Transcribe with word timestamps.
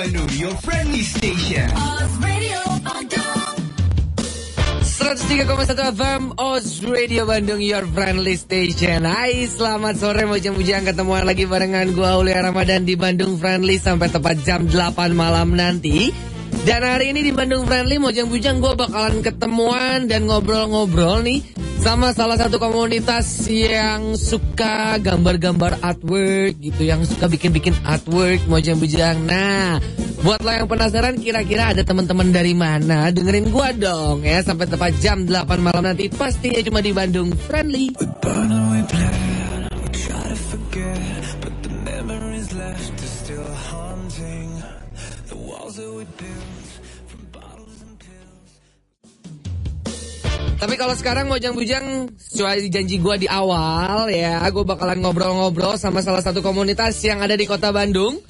Bandung 0.00 0.32
Your 0.32 0.56
friendly 0.64 1.04
station. 1.04 1.68
103,1 4.96 5.76
FM 5.92 6.22
Oz 6.40 6.80
Radio 6.88 7.28
Bandung 7.28 7.60
Your 7.60 7.84
Friendly 7.84 8.32
Station. 8.32 9.04
Hai 9.04 9.44
selamat 9.44 10.00
sore 10.00 10.24
Mojang-mojang 10.24 10.88
ketemuan 10.88 11.28
lagi 11.28 11.44
barengan 11.44 11.92
gua 11.92 12.16
Aulia 12.16 12.40
Ramadan 12.40 12.88
di 12.88 12.96
Bandung 12.96 13.36
Friendly 13.36 13.76
Sampai 13.76 14.08
tepat 14.08 14.40
jam 14.40 14.64
8 14.64 15.12
malam 15.12 15.52
nanti. 15.52 16.08
Dan 16.64 16.80
hari 16.80 17.12
ini 17.12 17.20
di 17.20 17.36
Bandung 17.36 17.68
Friendly 17.68 18.00
Mojang-mojang 18.00 18.56
gua 18.64 18.72
bakalan 18.80 19.20
ketemuan 19.20 20.08
dan 20.08 20.24
ngobrol-ngobrol 20.24 21.20
nih 21.20 21.44
Sama 21.80 22.12
salah 22.12 22.36
satu 22.36 22.60
komunitas 22.60 23.48
yang 23.48 24.12
suka 24.12 25.00
gambar-gambar 25.00 25.80
artwork 25.80 26.60
gitu 26.60 26.84
Yang 26.84 27.16
suka 27.16 27.32
bikin-bikin 27.32 27.72
artwork 27.88 28.44
Mojang-mojang 28.52 29.24
Nah 29.24 29.80
Buat 30.20 30.44
lo 30.44 30.52
yang 30.52 30.68
penasaran 30.68 31.16
kira-kira 31.16 31.72
ada 31.72 31.80
teman-teman 31.80 32.28
dari 32.28 32.52
mana? 32.52 33.08
Dengerin 33.08 33.48
gua 33.48 33.72
dong 33.72 34.20
ya 34.20 34.44
sampai 34.44 34.68
tepat 34.68 34.92
jam 35.00 35.24
8 35.24 35.48
malam 35.56 35.80
nanti 35.80 36.12
pastinya 36.12 36.60
cuma 36.60 36.84
di 36.84 36.92
Bandung 36.92 37.32
Friendly. 37.48 37.96
Tapi 50.60 50.76
kalau 50.76 50.92
sekarang 50.92 51.24
Mojang 51.24 51.56
Bujang 51.56 52.12
sesuai 52.20 52.68
janji 52.68 53.00
gua 53.00 53.16
di 53.16 53.24
awal 53.24 54.12
ya, 54.12 54.44
gue 54.44 54.60
bakalan 54.60 55.00
ngobrol-ngobrol 55.00 55.80
sama 55.80 56.04
salah 56.04 56.20
satu 56.20 56.44
komunitas 56.44 57.00
yang 57.00 57.24
ada 57.24 57.32
di 57.32 57.48
kota 57.48 57.72
Bandung. 57.72 58.20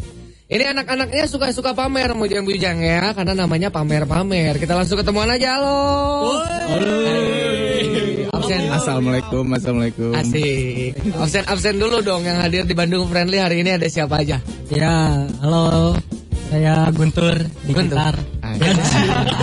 Ini 0.47 0.71
anak-anaknya 0.71 1.27
suka-suka 1.27 1.75
pamer 1.75 2.15
Mojang 2.15 2.47
Bujang 2.47 2.79
ya, 2.79 3.11
karena 3.19 3.35
namanya 3.35 3.75
pamer-pamer. 3.75 4.63
Kita 4.63 4.79
langsung 4.79 5.03
ketemuan 5.03 5.27
aja, 5.27 5.59
halo. 5.59 5.79
Absen. 8.31 8.63
Assalamualaikum, 8.79 9.45
assalamualaikum. 9.51 10.15
Asik. 10.15 10.95
Absen 11.19 11.45
absen 11.51 11.83
dulu 11.83 11.99
dong 11.99 12.23
yang 12.23 12.39
hadir 12.39 12.63
di 12.63 12.79
Bandung 12.79 13.11
Friendly 13.11 13.43
hari 13.43 13.67
ini 13.67 13.75
ada 13.75 13.91
siapa 13.91 14.23
aja? 14.23 14.39
Ya, 14.71 15.27
halo. 15.43 15.99
Saya 16.51 16.91
Guntur 16.91 17.39
di 17.63 17.71
Guntur. 17.71 17.95
gitar. 17.95 18.15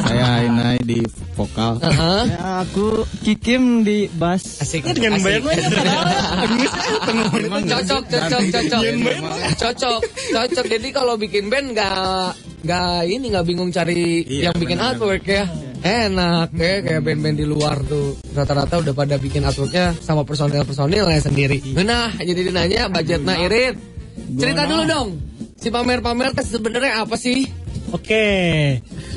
Saya 0.04 0.44
Inai 0.44 0.76
di 0.84 1.00
vokal. 1.34 1.80
Heeh. 1.80 2.24
Ya, 2.28 2.62
aku 2.62 3.08
Kikim 3.24 3.88
di 3.88 4.12
bass. 4.12 4.60
Asik. 4.60 4.84
dengan 4.92 5.16
asik. 5.16 5.24
banyak-banyak 5.40 5.72
cocok, 7.64 8.04
cocok, 8.12 8.42
cocok, 8.52 8.82
cocok, 9.56 10.00
cocok. 10.36 10.66
Jadi 10.68 10.88
kalau 10.92 11.16
bikin 11.16 11.48
band 11.48 11.72
nggak 11.72 12.36
nggak 12.68 13.00
ini 13.08 13.26
nggak 13.32 13.46
bingung 13.48 13.72
cari 13.72 14.28
Iya, 14.28 14.52
yang 14.52 14.56
bikin 14.60 14.76
benar. 14.76 15.00
artwork 15.00 15.24
ya. 15.24 15.48
Enak 15.78 16.52
ya 16.58 16.82
kayak 16.84 17.02
band-band 17.06 17.38
di 17.38 17.46
luar 17.48 17.78
tuh 17.86 18.18
rata-rata 18.36 18.82
udah 18.82 18.92
pada 18.92 19.16
bikin 19.16 19.46
artworknya 19.46 19.96
sama 20.04 20.28
personil-personilnya 20.28 21.24
sendiri. 21.24 21.64
Nah 21.80 22.12
jadi 22.20 22.52
nanya 22.52 22.92
budgetnya 22.92 23.40
irit. 23.48 23.80
Cerita 24.36 24.68
dulu 24.68 24.84
dong. 24.84 25.10
Si 25.58 25.68
pamer-pamer 25.68 26.32
teh 26.32 26.46
sebenarnya 26.46 27.02
apa 27.02 27.18
sih? 27.18 27.50
Oke. 27.90 28.26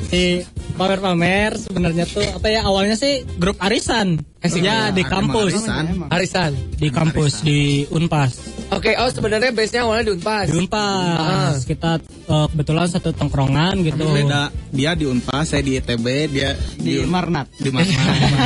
Si 0.09 0.41
pamer-pamer 0.73 1.59
sebenarnya 1.59 2.07
tuh 2.07 2.23
apa 2.25 2.47
ya 2.49 2.65
awalnya 2.65 2.97
sih 2.97 3.21
grup 3.37 3.59
arisan. 3.61 4.17
Asik. 4.41 4.65
Ya 4.65 4.89
di 4.89 5.05
kampus. 5.05 5.53
arisan. 5.53 5.85
Arisan. 6.09 6.51
Di 6.73 6.89
kampus 6.89 7.45
di 7.45 7.85
Unpas. 7.93 8.33
Oke, 8.71 8.95
oh 8.97 9.11
sebenarnya 9.11 9.51
base-nya 9.53 9.85
awalnya 9.85 10.09
di 10.09 10.13
Unpas. 10.17 10.47
Di 10.49 10.55
Ah. 10.55 10.57
Unpas. 10.57 11.55
Kita 11.67 11.91
eh, 12.01 12.47
kebetulan 12.49 12.87
satu 12.89 13.13
tongkrongan 13.13 13.85
gitu. 13.85 14.01
Beda, 14.09 14.49
dia 14.73 14.97
di 14.97 15.05
Unpas, 15.05 15.45
saya 15.45 15.61
di 15.61 15.77
ITB, 15.77 16.07
dia 16.33 16.57
di, 16.79 17.05
Marnat. 17.05 17.53
di 17.53 17.69
Marnat. 17.69 17.93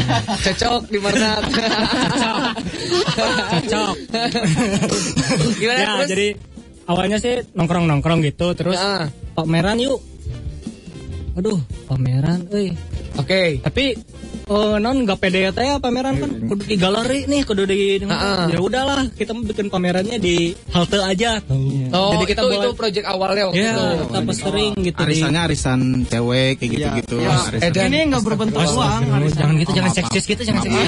Cocok 0.51 0.81
di 0.91 0.99
Marnat. 0.99 1.43
Cocok. 3.55 3.95
Gimana 5.55 5.79
ya, 5.79 5.87
terus? 5.95 6.09
jadi 6.11 6.27
awalnya 6.85 7.17
sih 7.17 7.41
nongkrong-nongkrong 7.51 8.21
gitu, 8.23 8.53
terus 8.53 8.75
Ah. 8.75 9.09
pameran 9.33 9.77
yuk. 9.77 9.99
Aduh, 11.35 11.59
pameran, 11.85 12.47
euy. 12.49 12.71
Oke. 13.15 13.59
Tapi 13.59 13.91
eh, 14.45 14.75
non 14.77 15.01
nggak 15.01 15.17
pede 15.17 15.39
ya 15.41 15.51
teh 15.51 15.67
pameran 15.77 16.15
kan 16.15 16.29
kudu 16.45 16.63
di 16.63 16.75
galeri 16.75 17.23
nih 17.25 17.41
kudu 17.41 17.63
di 17.63 17.97
ya 17.97 18.55
udahlah 18.57 19.07
kita 19.09 19.31
bikin 19.33 19.67
pamerannya 19.67 20.15
di 20.15 20.51
halte 20.69 20.95
aja 20.97 21.39
Oh, 21.89 22.11
jadi 22.13 22.25
kita 22.29 22.41
itu, 22.41 22.47
mulai 22.49 22.59
itu 22.61 22.71
project 22.73 23.05
awalnya 23.05 23.43
waktu 23.49 23.57
ya 23.57 23.71
itu. 23.71 23.85
kita 24.05 24.19
pas 24.21 24.37
sering 24.37 24.71
gitu 24.77 24.95
di 24.97 25.03
Arisannya 25.09 25.41
arisan 25.41 25.79
cewek 26.05 26.51
kayak 26.55 26.69
gitu-gitu. 26.69 27.17
Arisan- 27.17 27.63
Edan. 27.65 27.87
ini 27.89 27.99
nggak 28.05 28.23
berbentuk 28.23 28.59
uang 28.61 29.01
jangan 29.33 29.53
gitu 29.57 29.71
jangan 29.73 29.91
seksis 29.91 30.23
gitu 30.25 30.41
jangan 30.45 30.61
seksis 30.61 30.87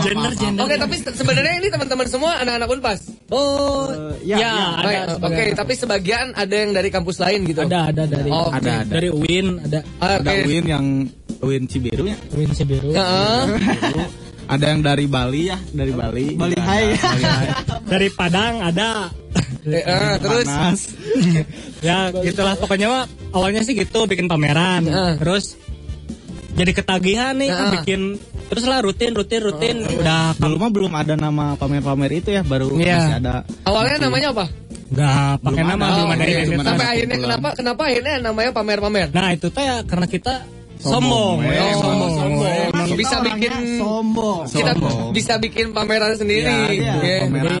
gender 0.00 0.32
gender 0.34 0.62
Oke, 0.64 0.74
tapi 0.76 0.94
se- 0.98 1.14
sebenarnya 1.14 1.54
ini 1.56 1.68
teman-teman 1.68 2.06
semua 2.06 2.32
anak-anak 2.36 2.68
Unpas. 2.68 3.00
Oh 3.30 3.88
ya, 4.20 4.36
Baik, 4.78 4.96
ada 4.98 5.14
Oke, 5.14 5.14
sebagian. 5.14 5.54
tapi 5.54 5.72
sebagian 5.74 6.26
ada 6.32 6.54
yang 6.54 6.70
dari 6.72 6.88
kampus 6.88 7.16
lain 7.18 7.40
gitu. 7.44 7.60
ada 7.62 7.88
ada 7.88 8.02
dari 8.04 8.30
Oh. 8.30 8.48
Ada, 8.48 8.82
ada. 8.82 8.90
dari 8.90 9.08
UIN 9.08 9.46
ada 9.60 9.78
Ah, 9.98 10.16
Ada. 10.16 10.30
Win 10.42 10.64
yang 10.64 10.86
Win 11.38 11.64
Cibiru 11.64 12.04
ya. 12.04 12.16
UIN 12.30 12.50
Sibiru 12.50 12.90
Heeh. 12.90 13.42
Ada 14.48 14.64
yang 14.66 14.80
dari 14.80 15.04
Bali 15.04 15.42
ya, 15.46 15.60
dari 15.68 15.92
Bali. 15.92 16.32
Bali 16.32 16.56
Hai. 16.56 16.96
Bali 16.96 17.22
Hai. 17.22 17.46
dari 17.92 18.08
Padang 18.10 18.54
ada 18.62 19.12
Eh, 19.62 19.84
eh, 19.84 20.14
terus 20.16 20.48
ya 21.84 22.08
gitulah 22.14 22.56
pokoknya 22.56 22.88
mah 22.88 23.04
awalnya 23.30 23.60
sih 23.60 23.76
gitu 23.76 24.08
bikin 24.08 24.24
pameran 24.24 24.88
Heeh. 24.88 25.12
terus 25.20 25.60
jadi 26.58 26.72
ketagihan 26.74 27.32
nih 27.32 27.48
kan 27.48 27.56
Heeh. 27.60 27.72
bikin 27.78 28.00
terus 28.48 28.64
lah 28.64 28.78
rutin 28.80 29.12
rutin 29.12 29.40
rutin 29.40 29.76
udah 29.86 30.34
Dulu 30.34 30.56
mah 30.56 30.70
belum 30.70 30.92
ada 30.92 31.14
nama 31.14 31.54
pamer-pamer 31.54 32.10
itu 32.12 32.28
ya, 32.30 32.42
baru 32.42 32.74
Iya. 32.74 32.96
masih 32.98 33.14
ada. 33.16 33.34
awalnya 33.62 33.96
namanya 34.00 34.28
apa? 34.32 34.46
nggak 34.88 35.32
pakai 35.38 35.60
Belum 35.60 35.70
nama 35.70 35.84
ada. 35.84 35.92
belum 35.94 36.08
Oh, 36.08 36.14
ada 36.14 36.24
identitas. 36.24 36.64
Sampai 36.64 36.74
ada 36.80 36.88
akhirnya 36.88 37.06
kumpulan. 37.14 37.30
kenapa 37.30 37.48
kenapa 37.54 37.82
akhirnya 37.86 38.14
namanya 38.20 38.50
pamer-pamer? 38.50 39.06
nah 39.10 39.28
itu 39.30 39.46
teh 39.48 39.62
ya 39.62 39.76
karena 39.84 40.06
kita 40.06 40.34
Sombong. 40.78 41.02
sombong, 41.02 41.36
ya, 41.44 41.58
Oh, 41.60 41.80
sombong. 41.80 42.12
sombong. 42.14 42.46
Emang 42.70 42.88
Bisa 42.94 43.16
bikin 43.20 43.52
sombong 43.76 44.38
kita 44.46 44.72
Sombong. 44.72 45.10
bisa 45.10 45.34
bikin 45.36 45.66
pameran 45.72 46.14
sendiri. 46.14 46.54
Iya, 46.72 46.94
Oke. 46.94 47.14
pameran 47.20 47.60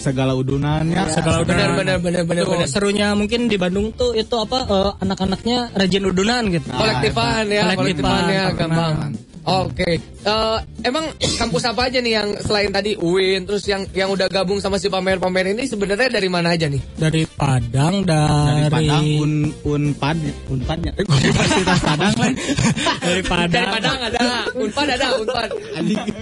segala 0.00 0.32
udunannya. 0.32 1.12
segala 1.12 1.44
udah 1.44 1.52
Benar 1.52 1.70
benar 1.76 1.96
benar 2.00 2.22
benar 2.24 2.66
serunya 2.66 3.12
mungkin 3.12 3.46
di 3.46 3.60
Bandung 3.60 3.92
tuh 3.92 4.16
itu 4.16 4.34
apa 4.40 4.64
eh, 4.64 4.90
anak-anaknya 5.04 5.76
rajin 5.76 6.04
udunan 6.08 6.42
gitu. 6.48 6.66
Kolektifan 6.72 7.44
ya, 7.52 7.62
Kolektifan, 7.76 8.22
ya, 8.32 8.44
gampang. 8.56 9.12
Oke, 9.40 9.96
Eh, 10.20 10.58
emang 10.84 11.08
kampus 11.40 11.64
apa 11.64 11.88
aja 11.88 11.96
nih 11.96 12.12
yang 12.12 12.28
selain 12.44 12.68
tadi 12.68 12.92
UIN, 12.92 13.48
terus 13.48 13.64
yang 13.64 13.88
yang 13.96 14.12
udah 14.12 14.28
gabung 14.28 14.60
sama 14.60 14.76
si 14.76 14.92
pamer-pamer 14.92 15.56
ini 15.56 15.64
sebenarnya 15.64 16.12
dari 16.12 16.28
mana 16.28 16.52
aja 16.52 16.68
nih? 16.68 16.76
dari 16.92 17.24
Padang 17.24 18.04
dari 18.04 18.68
dari 18.68 18.84
Padang 18.92 19.04
un 19.16 19.32
unpad 19.64 20.16
unpadnya. 20.52 20.92
Eh, 20.92 21.08
Universitas 21.08 21.80
Padang 21.80 22.12
kan 22.20 22.32
dari 23.08 23.22
Padang. 23.24 23.48
Dari 23.48 23.66
Padang 23.80 23.98
ada, 24.04 24.20
Unpad 24.60 24.88
ada, 24.92 25.08
Unpad, 25.24 25.50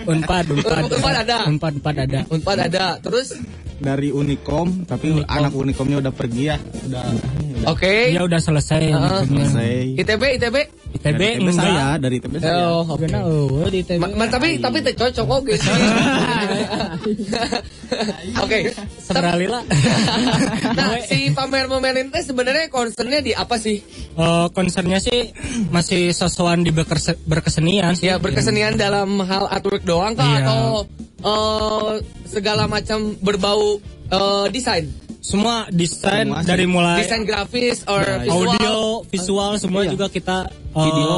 Unpad, 0.07 0.45
Unpad, 0.55 0.83
Unpad 0.95 1.17
ada. 1.27 1.37
Unpad, 1.51 1.73
Unpad 1.83 1.97
ada. 1.99 2.21
Unpad 2.31 2.59
ada. 2.71 2.87
Terus, 3.03 3.35
dari 3.79 4.11
Unikom 4.11 4.85
tapi 4.85 5.23
anak 5.25 5.53
Unikomnya 5.53 5.99
udah 5.99 6.11
pergi 6.11 6.43
ya 6.45 6.57
udah 6.59 7.03
oke, 7.69 7.95
Dia 8.11 8.23
udah 8.23 8.39
selesai. 8.39 8.83
Heeh. 8.85 9.23
selesai 9.25 9.73
ITB, 9.97 10.23
ITB. 10.37 10.57
ITB 10.91 11.05
dari 11.15 11.27
ITB 11.31 11.43
enggak. 11.45 11.57
saya 11.59 11.87
dari 11.97 12.15
ITB 12.17 12.35
saya 12.39 12.55
Oh, 12.67 12.83
oh, 12.83 13.69
di 13.69 13.79
ITB. 13.81 13.99
Ma- 13.99 14.15
ma- 14.17 14.27
tapi 14.27 14.57
tapi 14.57 14.79
teh 14.81 14.95
cocok 14.95 15.27
oke 15.29 15.55
sih. 15.55 15.69
Oke. 18.39 18.59
Seberalila. 18.99 19.61
Nah, 20.69 21.01
si 21.03 21.33
pamer-pamer 21.33 21.95
ini 21.97 22.11
teh 22.11 22.23
sebenarnya 22.23 22.69
concernnya 22.69 23.19
di 23.19 23.33
apa 23.33 23.57
sih? 23.57 23.81
Eh, 24.15 24.47
concernnya 24.53 24.99
sih 24.99 25.33
masih 25.69 26.11
sesuatu 26.11 26.39
di 26.57 26.71
berkes- 26.71 27.19
berkesenian 27.25 27.95
sih. 27.95 28.07
Ya 28.07 28.17
berkesenian 28.17 28.77
dalam 28.77 29.19
hal 29.21 29.49
artwork 29.49 29.83
doang 29.83 30.15
kah 30.15 30.25
Iya. 30.25 30.45
atau 30.45 30.63
eh, 31.19 31.93
segala 32.25 32.65
macam 32.65 33.15
berbau 33.19 33.79
eh, 34.09 34.47
desain? 34.49 34.87
Semua 35.19 35.67
desain 35.69 36.25
Semua 36.25 36.41
dari 36.41 36.65
mulai 36.65 37.05
Desain 37.05 37.21
grafis 37.21 37.85
or 37.85 38.01
Ya, 38.01 38.17
visual? 38.23 38.49
audio, 38.49 38.75
visual 39.05 39.51
semua 39.59 39.83
juga 39.85 40.07
kita 40.09 40.49
Video. 40.71 41.11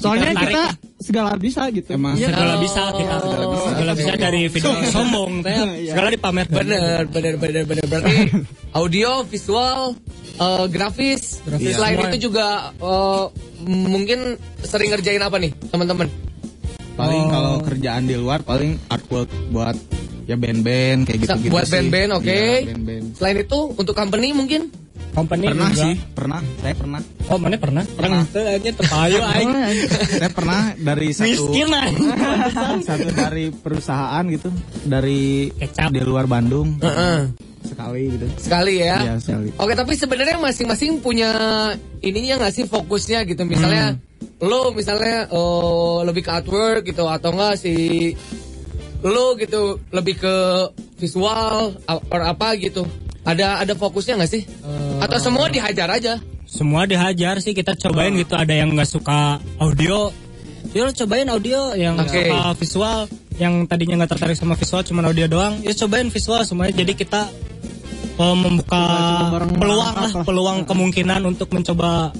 Soalnya 0.00 0.32
tarik. 0.32 0.48
kita 0.48 0.64
segala 0.98 1.30
bisa 1.36 1.62
gitu. 1.68 1.88
emang 1.92 2.16
segala 2.16 2.54
Oh. 2.54 2.58
bisa 2.58 2.82
kita 2.90 3.14
Segala 3.20 3.44
bisa. 3.46 3.66
segala 3.68 3.92
bisa 3.92 4.12
dari 4.16 4.40
video 4.48 4.72
sombong 4.94 5.32
teh 5.42 5.56
segala 5.84 6.08
dipamer 6.08 6.46
Bener, 6.48 7.04
bener, 7.06 7.34
bener, 7.36 7.62
bener. 7.62 7.84
Berarti 7.84 8.14
audio, 8.80 9.22
visual, 9.22 9.94
eh, 10.34 10.64
grafis. 10.66 11.44
Grafis. 11.44 11.76
Selain 11.76 11.94
Semua. 11.94 12.08
itu 12.08 12.16
juga 12.24 12.46
eh, 12.72 13.24
mungkin 13.62 14.18
sering 14.58 14.90
ngerjain 14.90 15.20
apa 15.20 15.36
nih, 15.36 15.52
teman-teman? 15.68 16.08
Paling 16.92 17.22
Oh. 17.22 17.30
kalau 17.30 17.54
kerjaan 17.60 18.04
di 18.04 18.14
luar 18.14 18.40
paling 18.40 18.76
artwork 18.86 19.28
buat 19.48 19.76
ya 20.22 20.34
band-band 20.34 21.04
kayak 21.04 21.18
gitu 21.20 21.36
gitu 21.40 21.50
buat 21.50 21.66
band-band, 21.66 22.10
oke. 22.14 22.40
band-band 22.64 23.04
Selain 23.14 23.36
itu 23.38 23.58
untuk 23.72 23.92
company 23.92 24.30
mungkin? 24.30 24.70
company 25.12 25.44
pernah 25.44 25.68
juga. 25.68 25.84
sih 25.84 25.94
pernah 26.16 26.40
saya 26.56 26.72
pernah 26.72 27.00
Oh, 27.28 27.36
mana 27.36 27.56
pernah? 27.56 27.84
Pernah. 27.84 28.24
Itu 28.24 28.40
aja 28.40 28.70
terpayu 28.72 29.18
aing. 29.34 29.50
saya 30.10 30.30
pernah 30.30 30.60
dari 30.74 31.08
satu 31.12 31.28
Miskin 31.28 31.68
satu 32.88 33.08
dari 33.10 33.52
perusahaan 33.52 34.24
gitu 34.26 34.48
dari 34.82 35.52
Kecap. 35.52 35.92
di 35.92 36.00
luar 36.00 36.24
Bandung 36.24 36.80
Heeh. 36.80 37.28
sekali 37.62 38.02
gitu 38.10 38.26
Sekali 38.40 38.80
ya. 38.80 38.96
Iya, 39.02 39.14
sekali. 39.18 39.52
Oke, 39.54 39.72
tapi 39.74 39.92
sebenarnya 39.94 40.36
masing-masing 40.38 40.98
punya 40.98 41.28
ininya 41.98 42.40
nggak 42.40 42.54
sih 42.54 42.64
fokusnya 42.64 43.22
gitu. 43.24 43.44
Misalnya 43.44 44.00
lo 44.42 44.74
misalnya 44.74 45.30
oh, 45.30 46.02
lebih 46.02 46.26
ke 46.26 46.30
artwork 46.34 46.82
gitu 46.82 47.06
atau 47.06 47.30
enggak 47.30 47.62
si 47.62 47.74
lo 49.02 49.38
gitu 49.38 49.78
lebih 49.94 50.18
ke 50.18 50.36
visual 50.98 51.74
atau 51.86 52.22
apa 52.22 52.54
gitu. 52.58 52.86
Ada 53.22 53.62
ada 53.62 53.74
fokusnya 53.78 54.18
nggak 54.18 54.32
sih? 54.34 54.42
atau 55.02 55.18
semua 55.18 55.50
dihajar 55.50 55.90
aja? 55.90 56.18
Semua 56.46 56.86
dihajar 56.86 57.42
sih 57.42 57.54
kita 57.54 57.74
cobain 57.74 58.14
gitu. 58.14 58.34
Ada 58.38 58.54
yang 58.54 58.74
nggak 58.74 58.86
suka 58.86 59.42
audio, 59.58 60.14
yuk 60.74 60.94
cobain 60.94 61.26
audio. 61.26 61.74
Yang 61.74 62.06
Oke. 62.06 62.10
suka 62.10 62.38
visual, 62.58 62.98
yang 63.38 63.54
tadinya 63.66 64.02
nggak 64.02 64.14
tertarik 64.14 64.38
sama 64.38 64.54
visual 64.54 64.82
cuma 64.86 65.02
audio 65.02 65.26
doang, 65.26 65.58
yuk 65.62 65.74
cobain 65.74 66.06
visual 66.10 66.42
semuanya. 66.46 66.82
Jadi 66.82 66.92
kita 66.94 67.30
eh, 68.18 68.36
membuka 68.38 68.84
peluang 69.58 69.94
lah, 69.98 70.12
peluang 70.22 70.58
kemungkinan 70.66 71.26
untuk 71.26 71.50
mencoba 71.50 72.14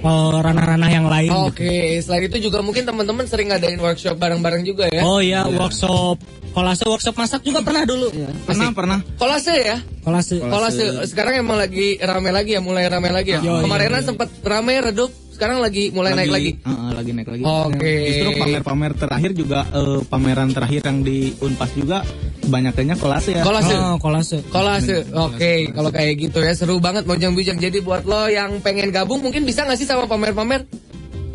eh, 0.00 0.38
ranah-ranah 0.40 0.90
yang 0.90 1.06
lain. 1.06 1.30
gitu. 1.30 1.48
Oke, 1.52 2.00
selain 2.00 2.24
itu 2.26 2.50
juga 2.50 2.64
mungkin 2.64 2.84
teman-teman 2.88 3.24
sering 3.28 3.52
ngadain 3.52 3.80
workshop 3.80 4.16
bareng-bareng 4.16 4.64
juga 4.64 4.88
ya? 4.88 5.04
Oh 5.04 5.20
iya, 5.20 5.44
workshop 5.46 6.18
kolase 6.50 6.84
workshop 6.86 7.14
masak 7.14 7.40
juga 7.46 7.62
pernah 7.62 7.86
dulu. 7.86 8.10
pernah 8.42 8.68
pernah 8.74 8.98
Kolase 9.16 9.54
ya? 9.54 9.76
Kolase. 10.02 10.42
Kolase 10.42 10.84
sekarang 11.06 11.38
emang 11.38 11.60
lagi 11.60 12.00
rame 12.02 12.30
lagi 12.34 12.58
ya, 12.58 12.60
mulai 12.62 12.90
rame 12.90 13.10
lagi 13.14 13.38
ya. 13.38 13.40
Yo, 13.40 13.60
iya, 13.60 13.62
Kemarinan 13.64 14.02
iya. 14.02 14.08
sempat 14.10 14.28
rame 14.42 14.74
redup, 14.82 15.10
sekarang 15.40 15.64
lagi 15.64 15.88
mulai 15.88 16.12
naik 16.12 16.28
lagi. 16.36 16.52
Heeh, 16.60 16.90
lagi 16.92 17.10
naik 17.16 17.28
lagi 17.32 17.42
Oke. 17.48 17.94
justru 18.12 18.28
pamer-pamer 18.36 18.92
terakhir 18.92 19.30
juga 19.32 19.64
eh, 19.72 20.00
pameran 20.04 20.52
terakhir 20.52 20.84
yang 20.84 21.00
di 21.00 21.32
Unpas 21.40 21.72
juga 21.72 22.04
kebanyakannya 22.44 22.96
kelas 23.00 23.24
ya 23.32 23.40
Kolase. 23.40 23.74
Oh, 23.80 23.96
kolase. 23.96 24.38
Kolase. 24.52 24.96
Oke, 25.16 25.72
kalau 25.72 25.88
kayak 25.88 26.14
gitu 26.20 26.44
ya 26.44 26.52
seru 26.52 26.76
banget 26.76 27.08
bujang-bujang. 27.08 27.56
Jadi 27.56 27.80
buat 27.80 28.04
lo 28.04 28.28
yang 28.28 28.60
pengen 28.60 28.92
gabung 28.92 29.24
mungkin 29.24 29.48
bisa 29.48 29.64
nggak 29.64 29.80
sih 29.80 29.88
sama 29.88 30.04
pamer-pamer? 30.04 30.68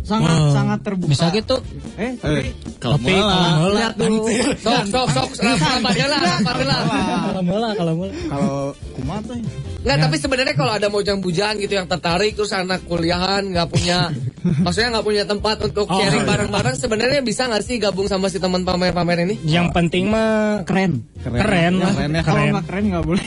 Sangat 0.05 0.37
Wah, 0.37 0.53
sangat 0.53 0.79
terbuka. 0.85 1.09
Bisa 1.09 1.25
gitu. 1.33 1.57
Eh, 1.97 2.13
Eh, 2.21 2.53
kalau 2.77 3.01
Tapi 3.01 3.09
kalau 3.09 3.73
lihat 3.73 3.93
dulu. 3.97 4.29
Sok, 4.61 4.85
sok, 4.93 5.07
sok, 5.17 5.29
rapatnya 5.41 6.05
lah, 6.13 6.19
rapatnya 6.21 6.65
lah. 6.69 6.79
kalau 7.25 7.41
mola, 7.41 7.69
kalau 7.73 7.93
mola. 7.97 8.13
kalau 8.29 8.53
kumaha 8.93 9.19
tuh 9.25 9.37
Nggak, 9.85 9.97
tapi 10.01 10.15
sebenarnya 10.17 10.55
kalau 10.55 10.73
ada 10.73 10.87
bujang-bujang 10.89 11.55
gitu 11.57 11.73
yang 11.73 11.85
tertarik 11.85 12.33
terus 12.33 12.49
anak 12.51 12.81
kuliahan 12.83 13.45
nggak 13.45 13.69
punya, 13.69 14.09
maksudnya 14.65 14.89
nggak 14.91 15.05
punya 15.05 15.23
tempat 15.23 15.61
untuk 15.61 15.85
Oh, 15.85 15.95
sharing 15.95 16.25
iya. 16.25 16.29
bareng-bareng, 16.33 16.75
sebenarnya 16.75 17.21
bisa 17.21 17.45
nggak 17.45 17.61
sih 17.61 17.77
gabung 17.77 18.09
sama 18.09 18.25
si 18.27 18.41
teman 18.41 18.65
pamer-pamer 18.65 19.23
ini? 19.23 19.37
Yang 19.45 19.69
penting 19.71 20.09
mah 20.09 20.65
keren. 20.65 21.05
keren. 21.21 21.77
Keren 21.77 22.11
ya, 22.11 22.21
Kalau 22.21 22.35
Keren. 22.35 22.51
nggak 22.51 22.65
keren 22.65 22.83
nggak 22.89 23.03
boleh. 23.05 23.25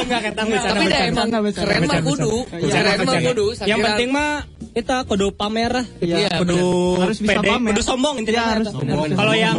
Enggak 0.00 0.20
kata 0.30 0.40
bisa. 0.46 0.66
Tapi 0.70 0.84
dah 0.86 1.00
emang 1.04 1.28
keren 1.50 1.80
mah 1.84 2.00
kudu, 2.00 2.34
keren 2.46 2.98
mah 3.02 3.20
kudu. 3.20 3.46
Yang 3.66 3.78
penting 3.82 4.08
mah 4.10 4.30
kita 4.70 4.96
kudu 5.02 5.26
pamer 5.34 5.70
lah. 5.74 5.86
Iya, 5.98 6.30
kudu 6.38 6.58
Harus 7.02 7.18
bisa 7.18 7.42
pamer. 7.42 7.74
kudu 7.74 7.82
sombong 7.82 8.22
intinya. 8.22 8.62
Iya. 8.62 9.18
Kalau 9.18 9.34
yang 9.34 9.56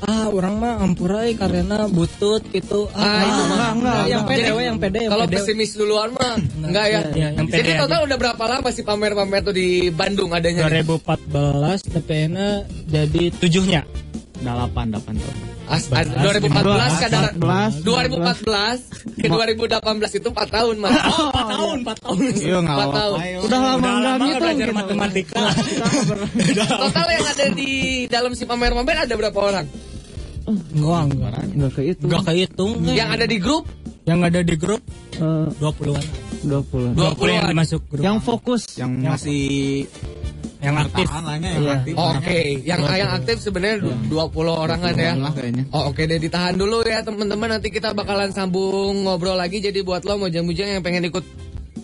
ah 0.00 0.26
orang 0.26 0.54
mah 0.56 0.74
ampurai 0.80 1.32
karena 1.32 1.84
butut 1.86 2.40
gitu. 2.48 2.88
Ah, 2.92 3.20
itu 3.20 3.42
mah. 3.42 3.48
enggak, 3.48 3.70
enggak, 3.74 3.98
yang 4.06 4.22
pede 4.24 4.50
we, 4.50 4.62
yang 4.64 4.78
pede, 4.78 5.00
Kalau 5.06 5.24
pesimis 5.26 5.70
duluan 5.74 6.10
mah 6.12 6.34
enggak 6.62 6.86
ya. 6.86 7.00
Iya, 7.10 7.28
yang 7.34 7.46
pede 7.46 7.58
Jadi 7.58 7.70
aja. 7.72 7.80
total 7.84 8.00
udah 8.04 8.16
berapa 8.18 8.44
lama 8.46 8.68
sih 8.70 8.80
pamer-pamer 8.80 9.40
tuh 9.42 9.52
di 9.52 9.68
Bandung 9.90 10.32
adanya? 10.32 10.64
2014 10.66 11.84
TPN 11.86 12.32
jadi 12.86 13.22
tujuhnya. 13.36 13.82
delapan 14.40 14.88
delapan 14.88 15.20
tahun 15.20 15.36
As, 15.70 15.84
ad- 15.92 16.10
2014 16.18 16.98
ke 16.98 17.06
14, 17.38 17.84
2014 17.86 19.20
ke 19.20 19.28
2018 19.30 20.18
itu 20.18 20.28
4 20.32 20.48
tahun 20.50 20.74
mas. 20.80 20.96
Oh, 21.06 21.28
4 21.30 21.46
tahun, 21.46 21.76
4 21.86 22.02
tahun. 22.02 22.18
iya 22.34 22.56
nggak 22.58 22.74
Empat 22.74 22.88
apa 22.88 22.98
tahun. 22.98 23.18
Udah 23.46 23.58
lama 23.60 23.78
Udah 23.78 23.92
nggak 23.92 24.02
lama 24.02 24.24
gitu. 24.26 24.40
belajar 24.40 24.68
matematika. 24.74 25.40
Total 26.58 27.06
yang 27.12 27.26
ada 27.28 27.46
di 27.52 27.70
dalam 28.06 28.32
si 28.32 28.42
pamer-pamer 28.42 28.96
ada 28.98 29.14
berapa 29.14 29.38
orang? 29.38 29.66
Enggak, 30.50 31.02
enggak. 31.06 31.30
Nggak 31.50 31.70
ke 31.72 31.82
itu. 31.86 32.02
Enggak 32.06 32.22
kehitung. 32.26 32.70
Yang 32.84 33.08
ada 33.10 33.26
di 33.26 33.38
grup 33.38 33.64
Yang 34.04 34.20
ada 34.26 34.40
di 34.42 34.54
grup 34.56 34.82
Eh, 35.20 35.46
20-an. 35.60 36.04
20. 36.40 36.96
20 36.96 37.28
yang 37.30 37.46
an. 37.46 37.54
masuk 37.54 37.80
grup. 37.86 38.00
Yang 38.02 38.18
fokus. 38.24 38.62
yang 38.74 38.90
masih 38.96 39.84
yang 40.60 40.76
aktif. 40.76 41.08
lahnya 41.08 41.48
yang 41.50 41.64
Iya. 41.64 41.72
aktif 41.74 41.94
Oke, 41.96 42.40
yang 42.62 42.80
yang 42.84 43.10
aktif 43.14 43.36
sebenarnya 43.40 43.76
du- 43.80 43.96
20 44.12 44.52
orangan 44.54 44.92
ya. 44.92 45.12
Oh, 45.72 45.88
oke 45.88 46.02
deh 46.04 46.16
ditahan 46.16 46.52
dulu 46.52 46.84
ya 46.84 47.00
teman-teman 47.00 47.56
nanti 47.56 47.68
kita 47.68 47.92
bakalan 47.92 48.28
sambung 48.28 49.04
ngobrol 49.04 49.36
lagi 49.36 49.60
jadi 49.60 49.80
buat 49.80 50.04
lo 50.04 50.16
mujang-mujang 50.18 50.68
yang 50.70 50.82
pengen 50.82 51.08
ikut 51.08 51.24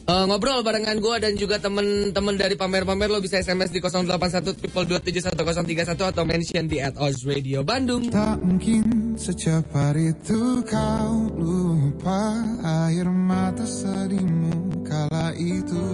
eh, 0.06 0.25
ngobrol 0.31 0.62
barengan 0.62 0.99
gua 1.03 1.19
dan 1.19 1.35
juga 1.35 1.58
temen-temen 1.58 2.35
dari 2.38 2.55
pamer-pamer 2.55 3.11
lo 3.11 3.19
bisa 3.19 3.43
SMS 3.43 3.75
di 3.75 3.82
081 3.82 4.55
227 4.70 5.35
atau 6.06 6.23
mention 6.23 6.64
di 6.70 6.79
at 6.79 6.94
Oz 6.97 7.26
Radio 7.26 7.67
Bandung. 7.67 8.06
Tak 8.11 8.38
mungkin 8.41 9.19
secepat 9.19 9.99
itu 9.99 10.62
kau 10.62 11.31
lupa 11.35 12.43
air 12.87 13.11
mata 13.11 13.67
sedihmu 13.67 14.87
kala 14.87 15.35
itu 15.35 15.87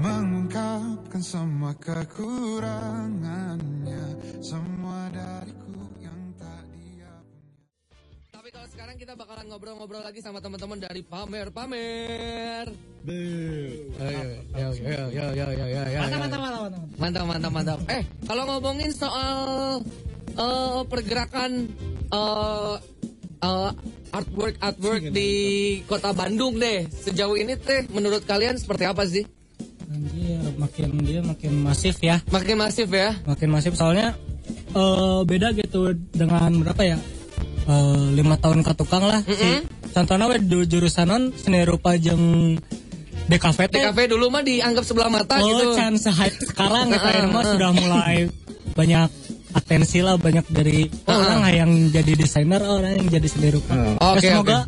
Mengungkapkan 0.00 1.20
semua 1.20 1.76
kekurangannya 1.76 3.29
sekarang 8.90 9.06
kita 9.06 9.22
bakalan 9.22 9.46
ngobrol-ngobrol 9.46 10.02
lagi 10.02 10.18
sama 10.18 10.42
teman-teman 10.42 10.82
dari 10.82 11.06
pamer 11.06 11.54
pamer. 11.54 12.66
Mantap 16.98 17.22
mantap 17.22 17.24
mantap 17.30 17.52
mantap. 17.54 17.78
Eh 17.86 18.02
kalau 18.26 18.50
ngomongin 18.50 18.90
soal 18.90 19.78
uh, 20.34 20.82
pergerakan 20.90 21.70
uh, 22.10 22.82
uh, 23.46 23.70
artwork 24.10 24.58
artwork 24.58 25.06
di 25.14 25.30
kota 25.86 26.10
Bandung 26.10 26.58
deh 26.58 26.90
sejauh 26.90 27.38
ini 27.38 27.54
teh 27.62 27.86
menurut 27.94 28.26
kalian 28.26 28.58
seperti 28.58 28.90
apa 28.90 29.06
sih? 29.06 29.22
Anjir, 29.86 30.50
makin 30.58 30.98
dia 31.06 31.22
makin 31.22 31.62
masif 31.62 31.94
ya. 32.02 32.18
Makin 32.26 32.58
masif 32.58 32.90
ya. 32.90 33.14
Makin 33.22 33.54
masif 33.54 33.78
soalnya 33.78 34.18
uh, 34.74 35.22
beda 35.22 35.54
gitu 35.54 35.94
dengan 36.10 36.58
berapa 36.66 36.82
ya 36.82 36.98
Eh, 37.70 38.04
lima 38.18 38.34
tahun 38.34 38.66
ke 38.66 38.72
tukang 38.74 39.06
lah. 39.06 39.22
Si, 39.22 39.62
contohnya 39.94 40.26
we 40.26 40.42
di 40.42 40.58
jurusanon 40.66 41.30
seni 41.38 41.62
rupa 41.62 41.94
jeung 41.94 42.58
DKV. 43.30 43.58
TKV 43.70 43.98
dulu 44.10 44.26
mah 44.26 44.42
dianggap 44.42 44.82
sebelah 44.82 45.06
mata 45.06 45.38
Oh, 45.38 45.46
gitu. 45.46 45.78
can 45.78 45.94
sehype 45.94 46.34
sekarang 46.50 46.90
gitu 46.98 47.06
ya 47.06 47.30
mah 47.30 47.44
sudah 47.46 47.70
mulai 47.70 48.26
banyak 48.74 49.06
atensi 49.54 50.02
lah 50.02 50.18
banyak 50.18 50.46
dari 50.50 50.90
oh, 51.06 51.14
orang 51.14 51.46
lah 51.46 51.52
yang 51.54 51.70
jadi 51.94 52.12
desainer 52.18 52.58
orang 52.58 52.98
yang 52.98 53.06
jadi 53.06 53.28
seni 53.30 53.48
rupa. 53.54 53.74
Oke, 54.02 54.26
Ya, 54.26 54.34
semoga 54.34 54.66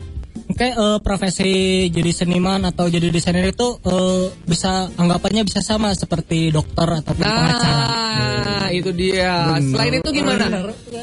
Oke, 0.52 0.68
eh, 0.68 0.98
profesi 1.00 1.52
jadi 1.88 2.12
seniman 2.12 2.60
atau 2.68 2.84
jadi 2.84 3.08
desainer 3.08 3.56
itu 3.56 3.80
eh, 3.88 4.28
bisa 4.44 4.84
anggapannya 5.00 5.48
bisa 5.48 5.64
sama 5.64 5.96
seperti 5.96 6.52
dokter 6.52 6.84
ataupun 6.84 7.24
pengacara. 7.24 7.86
Nah, 8.12 8.68
itu 8.68 8.92
dia. 8.92 9.56
Selain 9.58 9.96
itu 9.96 10.08
gimana? 10.12 10.44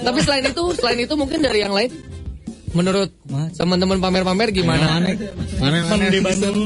Tapi 0.10 0.26
selain 0.26 0.42
itu, 0.50 0.64
selain 0.74 1.00
itu 1.06 1.14
mungkin 1.14 1.38
dari 1.46 1.62
yang 1.62 1.70
lain? 1.70 1.94
Menurut 2.74 3.14
teman-teman 3.54 4.02
pamer-pamer 4.02 4.50
gimana? 4.50 4.98
mana 5.86 6.06
di 6.10 6.18
Bandung. 6.18 6.66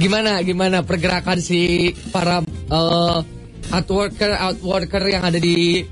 Gimana 0.00 0.40
gimana 0.40 0.80
pergerakan 0.80 1.36
si 1.36 1.92
para 2.08 2.40
eh, 2.48 3.18
artworker 3.68 4.32
artworker 4.40 5.04
yang 5.04 5.28
ada 5.28 5.36
di 5.36 5.84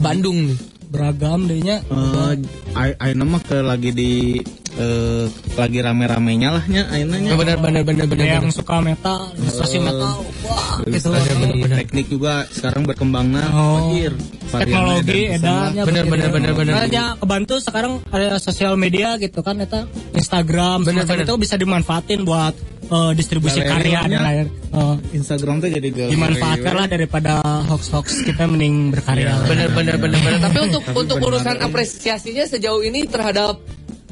Bandung 0.00 0.48
nih? 0.48 0.58
beragam 0.94 1.50
dehnya. 1.50 1.82
Eh, 1.90 2.34
ai- 2.78 2.96
ayeuna 3.02 3.26
mah 3.26 3.42
ke 3.42 3.58
lagi 3.58 3.90
di 3.90 4.38
eh, 4.76 5.24
lagi 5.54 5.78
rame-ramenya 5.78 6.48
lah 6.50 6.64
nya 6.66 6.82
ayeuna 6.88 7.16
nya. 7.16 7.30
Benar 7.34 7.58
benar 7.58 7.82
benar 7.82 8.04
Ada 8.04 8.10
benar. 8.10 8.26
yang 8.40 8.48
suka 8.50 8.76
metal, 8.78 9.18
stasiun 9.44 9.82
metal. 9.84 10.12
Wah, 10.42 10.82
gitu. 10.84 11.08
Dari 11.10 11.62
teknik 11.64 12.06
juga 12.08 12.32
sekarang 12.48 12.82
berkembangnya 12.84 13.44
Oh. 13.48 13.88
anjir. 13.88 14.12
Variannya 14.44 14.60
teknologi 15.00 15.20
dan 15.24 15.34
edannya 15.36 15.82
Bener, 15.84 16.04
bener, 16.04 16.28
bener, 16.30 16.52
bener. 16.52 16.72
Makanya 16.76 17.04
kebantu 17.16 17.54
sekarang 17.58 17.92
ada 18.08 18.38
sosial 18.38 18.74
media 18.74 19.14
gitu 19.16 19.40
kan 19.40 19.58
eta 19.58 19.86
Instagram 20.12 20.82
Bener, 20.82 21.02
bener. 21.02 21.22
itu 21.22 21.34
bisa 21.36 21.54
dimanfaatin 21.54 22.22
buat 22.22 22.54
eh, 22.84 23.12
distribusi 23.14 23.58
Galeri 23.58 23.90
karya 23.90 24.00
dan 24.06 24.22
lain 24.22 24.46
eh, 24.70 24.96
Instagram 25.12 25.58
tuh 25.58 25.70
jadi 25.70 25.88
galeri. 25.88 26.12
dimanfaatkan 26.12 26.72
lah 26.72 26.86
daripada 26.86 27.32
hoax-hoax 27.64 28.06
kita 28.22 28.44
mending 28.44 28.90
berkarya. 28.90 29.32
Bener 29.44 29.68
bener 29.70 29.96
bener 29.96 30.18
bener. 30.20 30.38
Tapi 30.40 30.58
untuk 30.68 30.82
Tapi 30.84 30.96
untuk 30.96 31.16
urusan 31.20 31.56
apresiasinya 31.58 32.44
sejauh 32.44 32.82
ini 32.82 33.06
terhadap 33.06 33.58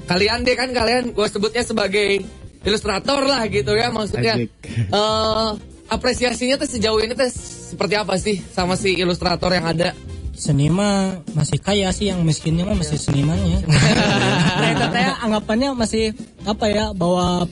kalian 0.06 0.42
deh 0.42 0.56
kan 0.58 0.70
kalian 0.70 1.14
gue 1.14 1.28
sebutnya 1.28 1.62
sebagai 1.62 2.22
ilustrator 2.62 3.26
lah 3.26 3.42
gitu 3.50 3.74
ya 3.74 3.90
maksudnya. 3.90 4.34
Eh 4.92 5.50
apresiasinya 5.92 6.56
tuh 6.56 6.68
sejauh 6.72 7.00
ini 7.04 7.12
tuh 7.12 7.28
seperti 7.74 7.94
apa 8.00 8.16
sih 8.16 8.40
sama 8.40 8.80
si 8.80 8.96
ilustrator 8.96 9.52
yang 9.52 9.68
ada? 9.68 9.92
seni 10.32 10.72
mah 10.72 11.22
masih 11.36 11.60
kaya 11.60 11.92
sih 11.92 12.08
yang 12.08 12.24
miskinnya 12.24 12.64
mah 12.64 12.74
masih 12.74 12.96
senimannya 12.96 13.62
nah 14.60 14.68
itu 14.72 14.86
teh 14.90 15.06
anggapannya 15.22 15.76
masih 15.76 16.16
apa 16.48 16.66
ya 16.72 16.90
bahwa 16.96 17.46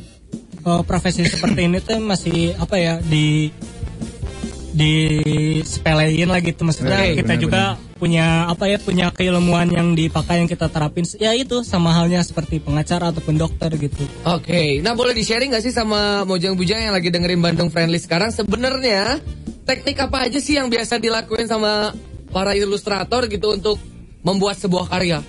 eh, 0.64 0.82
profesi 0.88 1.22
seperti 1.28 1.68
ini 1.68 1.78
tuh 1.84 2.00
masih 2.00 2.56
apa 2.56 2.80
ya 2.80 2.94
di 3.04 3.52
di 4.70 4.94
sepelein 5.66 6.30
lah 6.30 6.40
gitu 6.42 6.62
maksudnya. 6.62 7.10
Oke, 7.10 7.22
kita 7.22 7.34
juga 7.38 7.62
punya 7.98 8.48
apa 8.48 8.64
ya 8.70 8.78
punya 8.80 9.12
keilmuan 9.12 9.68
yang 9.68 9.92
dipakai 9.92 10.40
yang 10.40 10.48
kita 10.48 10.70
terapin. 10.70 11.04
Ya 11.18 11.34
itu 11.34 11.60
sama 11.66 11.92
halnya 11.92 12.22
seperti 12.22 12.62
pengacara 12.62 13.10
ataupun 13.10 13.36
dokter 13.36 13.68
gitu. 13.76 14.06
Oke, 14.24 14.78
nah 14.80 14.94
boleh 14.94 15.12
di 15.12 15.26
sharing 15.26 15.52
gak 15.52 15.64
sih 15.66 15.74
sama 15.74 16.24
Mojang 16.24 16.54
Bujang 16.56 16.80
yang 16.80 16.94
lagi 16.94 17.10
dengerin 17.12 17.42
Bandung 17.42 17.68
Friendly 17.68 17.98
sekarang? 17.98 18.30
Sebenarnya 18.32 19.18
teknik 19.66 20.00
apa 20.00 20.30
aja 20.30 20.38
sih 20.38 20.56
yang 20.56 20.70
biasa 20.70 20.96
dilakuin 21.02 21.50
sama 21.50 21.92
para 22.30 22.54
ilustrator 22.54 23.26
gitu 23.26 23.58
untuk 23.58 23.76
membuat 24.22 24.56
sebuah 24.56 24.86
karya? 24.86 25.20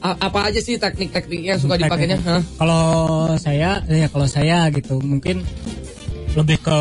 A- 0.00 0.16
apa 0.16 0.48
aja 0.48 0.60
sih 0.62 0.80
teknik-teknik 0.80 1.42
yang 1.44 1.58
suka 1.60 1.76
dipakainya? 1.76 2.22
Kalau 2.56 3.28
saya, 3.36 3.84
ya 3.84 4.08
kalau 4.08 4.24
saya 4.24 4.70
gitu 4.72 4.96
mungkin 5.02 5.44
lebih 6.38 6.62
ke 6.62 6.80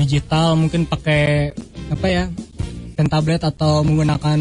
digital, 0.00 0.56
mungkin 0.56 0.88
pakai 0.88 1.52
apa 1.92 2.06
ya, 2.08 2.24
pen 2.96 3.08
tablet 3.08 3.40
atau 3.44 3.84
menggunakan 3.84 4.38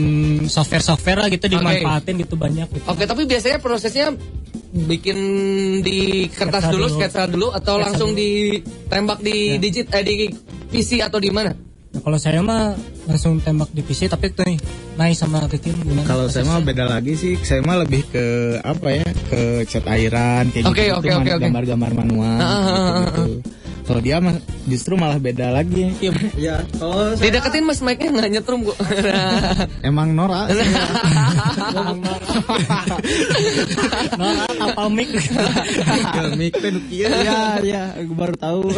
software-software 0.48 1.20
lah 1.24 1.30
gitu 1.32 1.48
dimanfaatin 1.52 2.16
gitu 2.24 2.36
banyak. 2.40 2.68
Gitu. 2.72 2.86
Oke, 2.88 3.04
tapi 3.04 3.28
biasanya 3.28 3.60
prosesnya 3.60 4.16
bikin 4.70 5.18
di 5.82 6.30
kertas 6.30 6.68
Sketsa 6.70 6.74
dulu, 6.76 6.86
dulu. 6.86 6.96
sketsa 6.96 7.22
dulu 7.26 7.48
atau 7.52 7.74
Sketsa 7.76 7.86
langsung 7.90 8.12
dulu. 8.14 8.22
ditembak 8.22 9.20
di 9.24 9.38
digit 9.58 9.88
eh 9.92 10.04
di 10.06 10.16
PC 10.70 11.02
atau 11.04 11.18
di 11.18 11.32
mana? 11.34 11.52
Nah, 11.90 12.06
kalau 12.06 12.22
saya 12.22 12.38
mah 12.46 12.78
langsung 13.10 13.42
tembak 13.42 13.74
di 13.74 13.82
PC, 13.82 14.14
tapi 14.14 14.30
tuh 14.30 14.46
nih, 14.46 14.62
naik 14.94 15.18
sama 15.18 15.42
Kikin 15.50 15.74
gimana? 15.82 16.06
Kalau 16.06 16.30
saya 16.30 16.46
mah 16.46 16.62
beda 16.62 16.86
lagi 16.86 17.18
sih, 17.18 17.34
saya 17.42 17.66
mah 17.66 17.82
lebih 17.82 18.06
ke 18.14 18.26
apa 18.62 18.88
ya, 18.94 19.08
ke 19.26 19.66
cat 19.66 19.90
airan 19.90 20.54
kayak 20.54 20.70
Oke, 20.70 20.86
gitu, 20.86 21.02
oke, 21.02 21.10
oke, 21.10 21.32
oke. 21.34 21.42
gambar-gambar 21.50 21.92
manual 21.98 22.38
Ah, 22.38 22.46
ah, 22.46 22.70
ah, 22.78 23.02
gitu. 23.10 23.42
Kalau 23.90 24.06
dia 24.06 24.22
mah 24.22 24.38
justru 24.70 24.94
malah 24.94 25.18
beda 25.18 25.50
lagi. 25.50 25.90
Iya, 25.98 26.14
ya, 26.38 26.56
kalau 26.78 27.18
saya 27.18 27.26
Dideketin 27.26 27.66
mas 27.66 27.82
mic-nya 27.82 28.14
nggak 28.14 28.30
nyetrum 28.38 28.62
kok. 28.62 28.78
emang 29.90 30.14
Nora. 30.14 30.46
sih. 30.46 30.62
nah, 34.14 34.46
apa 34.46 34.84
mic? 34.94 35.10
Mic 36.38 36.54
teh 36.54 36.70
nu 36.70 36.80
kieu. 36.86 37.10
ya 37.10 37.58
ya 37.66 37.84
gue 37.98 38.14
baru 38.14 38.36
tahu 38.38 38.70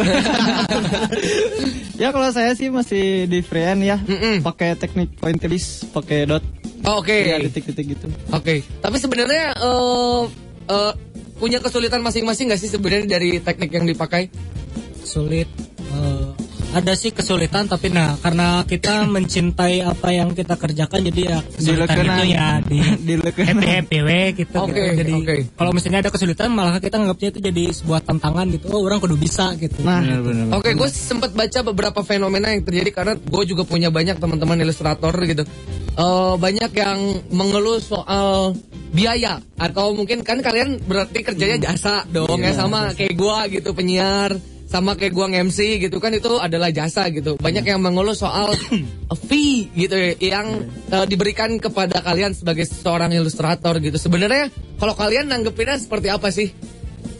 ya 2.00 2.08
kalau 2.10 2.32
saya 2.32 2.56
sih 2.56 2.72
masih 2.72 3.28
di 3.28 3.44
freehand 3.44 3.84
ya 3.84 4.00
Mm-mm. 4.00 4.40
pakai 4.40 4.74
teknik 4.74 5.12
pointillis 5.18 5.84
pakai 5.92 6.24
dot 6.24 6.44
Oh, 6.82 6.98
Oke. 6.98 7.14
ya 7.14 7.38
detik-detik 7.38 7.94
gitu 7.94 8.10
Oke, 8.34 8.66
tapi 8.82 8.98
sebenarnya 8.98 9.54
eh 9.54 10.22
eh, 10.66 10.92
punya 11.38 11.62
kesulitan 11.62 12.02
masing-masing 12.02 12.50
nggak 12.50 12.58
sih 12.58 12.70
sebenarnya 12.70 13.06
dari 13.18 13.38
teknik 13.38 13.70
yang 13.70 13.86
dipakai? 13.86 14.26
Sulit 15.04 15.48
eh, 15.92 16.28
ada 16.72 16.96
sih 16.96 17.12
kesulitan 17.12 17.68
tapi 17.68 17.92
nah 17.92 18.16
karena 18.16 18.64
kita 18.64 19.04
mencintai 19.14 19.84
apa 19.84 20.08
yang 20.16 20.32
kita 20.32 20.56
kerjakan 20.56 21.00
jadi 21.12 21.20
ya 21.20 21.38
kesulitan 21.44 22.04
itu 22.08 22.24
ya 22.32 22.48
di 22.64 22.80
Dilekeunan. 23.12 23.60
happy 23.60 23.68
happy 23.68 23.98
we 24.00 24.20
gitu, 24.40 24.56
Oke, 24.56 24.72
gitu. 24.72 24.98
jadi 25.04 25.12
oke. 25.20 25.36
kalau 25.58 25.70
misalnya 25.76 25.98
ada 26.08 26.10
kesulitan 26.10 26.48
malah 26.54 26.80
kita 26.80 26.96
anggapnya 26.96 27.28
itu 27.36 27.40
jadi 27.44 27.64
sebuah 27.76 28.00
tantangan 28.08 28.46
gitu 28.56 28.64
oh 28.72 28.80
orang 28.80 28.98
kudu 29.02 29.20
bisa 29.20 29.52
gitu 29.60 29.84
nah. 29.84 30.00
Oke, 30.52 30.76
gue 30.76 30.88
sempat 30.88 31.32
baca 31.32 31.60
beberapa 31.64 32.00
fenomena 32.04 32.52
yang 32.52 32.62
terjadi 32.64 32.90
karena 32.92 33.14
gue 33.18 33.44
juga 33.48 33.66
punya 33.66 33.88
banyak 33.88 34.20
teman-teman 34.20 34.60
ilustrator 34.62 35.12
gitu. 35.24 35.42
Eh 35.96 36.34
banyak 36.38 36.70
yang 36.76 36.98
mengeluh 37.32 37.80
soal 37.82 38.56
biaya 38.92 39.40
atau 39.56 39.96
mungkin 39.96 40.20
kan 40.20 40.44
kalian 40.44 40.76
berarti 40.84 41.24
kerjanya 41.24 41.72
jasa 41.72 42.04
dong 42.12 42.44
ya 42.44 42.52
sama 42.52 42.92
kayak 42.92 43.16
gue 43.16 43.38
gitu 43.58 43.72
penyiar 43.72 44.36
sama 44.72 44.96
kayak 44.96 45.12
gua 45.12 45.28
MC 45.28 45.76
gitu 45.76 46.00
kan 46.00 46.16
itu 46.16 46.40
adalah 46.40 46.72
jasa 46.72 47.12
gitu. 47.12 47.36
Banyak 47.36 47.68
yang 47.68 47.84
mengeluh 47.84 48.16
soal 48.16 48.56
fee 49.28 49.68
gitu 49.76 49.92
ya, 49.92 50.40
yang 50.40 50.64
eh, 50.88 51.04
diberikan 51.04 51.60
kepada 51.60 52.00
kalian 52.00 52.32
sebagai 52.32 52.64
seorang 52.64 53.12
ilustrator 53.12 53.76
gitu. 53.78 54.00
Sebenarnya 54.00 54.48
kalau 54.80 54.96
kalian 54.96 55.28
nanggepinnya 55.28 55.76
seperti 55.76 56.08
apa 56.08 56.32
sih? 56.32 56.48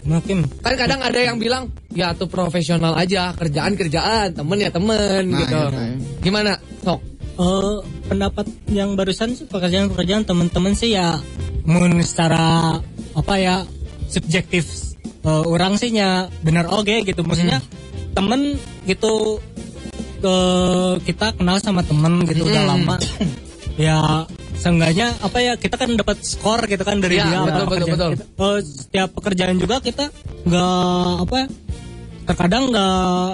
mungkin 0.03 0.43
Kan 0.59 0.75
kadang 0.75 0.99
ada 0.99 1.15
yang 1.15 1.39
bilang 1.39 1.71
ya 1.95 2.11
tuh 2.11 2.27
profesional 2.27 2.99
aja, 2.99 3.31
kerjaan 3.39 3.79
kerjaan, 3.79 4.35
temen 4.35 4.59
ya 4.59 4.71
temen 4.73 5.23
Nah, 5.31 5.39
gitu. 5.47 5.55
iya, 5.55 5.79
iya. 5.95 5.97
Gimana? 6.19 6.53
Sok. 6.83 7.01
eh, 7.33 7.77
pendapat 8.09 8.47
yang 8.69 8.93
barusan 8.93 9.33
sih 9.33 9.47
pekerjaan-pekerjaan 9.47 10.27
teman-teman 10.27 10.75
sih 10.75 10.93
ya 10.93 11.17
mun 11.65 12.03
secara 12.03 12.77
apa 13.15 13.35
ya 13.39 13.63
subjektif 14.07 14.92
eh, 15.23 15.45
orang 15.45 15.75
sih 15.75 15.91
ya 15.91 16.27
bener 16.41 16.67
oke 16.67 17.03
gitu 17.03 17.23
maksudnya 17.23 17.59
temen 18.13 18.57
gitu 18.85 19.39
ke 20.19 20.37
kita 21.05 21.35
kenal 21.35 21.57
sama 21.59 21.83
temen 21.83 22.23
gitu 22.25 22.45
udah 22.45 22.63
Hmm. 22.63 22.71
lama 22.71 22.97
ya 23.81 23.99
seenggaknya 24.55 25.11
apa 25.19 25.39
ya 25.39 25.53
kita 25.57 25.75
kan 25.75 25.91
dapat 25.93 26.23
skor 26.23 26.63
gitu 26.65 26.83
kan 26.83 26.99
dari 26.99 27.19
Ya, 27.19 27.27
dia 27.27 27.41
betul, 27.43 27.67
betul, 27.67 27.87
betul. 27.91 28.11
kita. 28.15 28.25
Eh, 28.37 28.59
setiap 28.63 29.09
pekerjaan 29.13 29.57
juga 29.57 29.77
kita 29.79 30.05
nggak 30.45 31.13
apa 31.21 31.35
ya 31.37 31.47
terkadang 32.23 32.63
nggak 32.71 33.27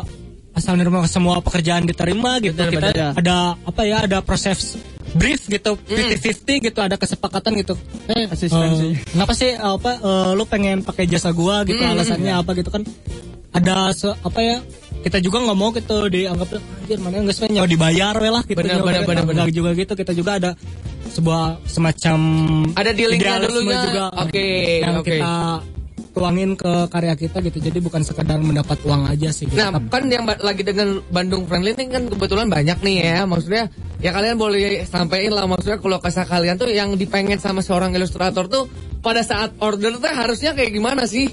asal 0.54 0.74
nerima 0.74 1.04
semua 1.04 1.38
pekerjaan 1.38 1.84
diterima 1.84 2.40
gitu 2.40 2.56
Betul, 2.56 2.72
kita 2.74 2.88
betul. 2.90 3.10
ada 3.14 3.36
apa 3.60 3.82
ya 3.84 3.96
ada 4.02 4.18
proses 4.20 4.80
brief 5.14 5.46
gitu 5.46 5.72
Hmm. 5.78 6.12
50-50 6.12 6.60
gitu 6.62 6.78
ada 6.78 6.94
kesepakatan 6.94 7.52
gitu 7.56 7.74
eh 8.06 8.24
eh, 8.24 8.92
kenapa 9.06 9.32
sih 9.32 9.52
apa 9.52 9.90
eh, 9.96 10.30
lu 10.32 10.44
pengen 10.44 10.80
pakai 10.80 11.04
jasa 11.04 11.30
gua 11.30 11.62
gitu 11.62 11.78
Hmm. 11.78 11.94
alasannya 11.94 12.32
apa 12.34 12.50
gitu 12.52 12.68
kan 12.68 12.82
ada 13.50 13.90
se- 13.90 14.12
apa 14.14 14.38
ya 14.38 14.56
kita 14.98 15.18
juga 15.18 15.40
nggak 15.40 15.56
mau 15.56 15.70
gitu 15.70 15.96
dianggap 16.06 16.48
anjir 16.52 16.98
mana 16.98 17.22
nggak 17.22 17.32
sebenarnya 17.32 17.64
dibayar 17.64 18.14
we 18.14 18.28
lah 18.28 18.42
gitu 18.42 18.58
Benar, 18.58 18.82
benar, 18.82 19.02
benar, 19.04 19.24
benar. 19.24 19.46
juga 19.48 19.70
gitu 19.72 19.92
kita 19.94 20.12
juga 20.12 20.30
ada 20.36 20.50
sebuah 21.08 21.64
semacam 21.64 22.18
Ada 22.74 22.90
dealingnya 22.92 23.40
dulunya. 23.40 23.78
juga 23.80 24.04
Oke, 24.18 24.46
yang 24.82 25.00
oke. 25.00 25.08
kita 25.08 25.32
tuangin 26.10 26.52
ke 26.52 26.72
karya 26.90 27.14
kita 27.14 27.38
gitu 27.40 27.58
jadi 27.62 27.78
bukan 27.78 28.02
sekedar 28.02 28.36
mendapat 28.36 28.76
uang 28.82 29.06
aja 29.06 29.30
sih 29.30 29.46
gitu. 29.46 29.56
Nah, 29.56 29.70
kan 29.86 30.04
yang 30.04 30.26
lagi 30.26 30.60
dengan 30.60 30.98
Bandung 31.08 31.46
Friendly 31.46 31.72
ini 31.72 31.84
kan 31.88 32.04
kebetulan 32.04 32.50
banyak 32.50 32.76
nih 32.82 32.96
ya. 33.00 33.16
Maksudnya 33.22 33.70
ya 33.98 34.10
kalian 34.14 34.38
boleh 34.38 34.86
sampaikan 34.86 35.34
lah 35.34 35.44
maksudnya 35.50 35.78
kalau 35.82 35.98
kesah 35.98 36.26
kalian 36.26 36.54
tuh 36.54 36.70
yang 36.70 36.94
dipengen 36.94 37.38
sama 37.42 37.62
seorang 37.62 37.90
ilustrator 37.94 38.46
tuh 38.46 38.70
pada 39.02 39.22
saat 39.26 39.54
order 39.58 39.98
tuh 39.98 40.10
harusnya 40.10 40.54
kayak 40.54 40.74
gimana 40.74 41.06
sih? 41.06 41.30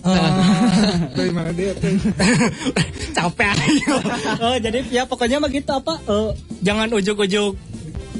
Dari 1.18 1.32
mana 1.34 1.52
dia 1.52 1.76
capek 3.16 3.52
aja. 3.52 3.92
oh, 4.40 4.56
jadi 4.56 4.80
ya 4.88 5.04
pokoknya 5.04 5.44
mah 5.44 5.52
gitu 5.52 5.76
apa 5.76 6.00
eh, 6.08 6.30
jangan 6.64 6.88
ujuk-ujuk 6.96 7.52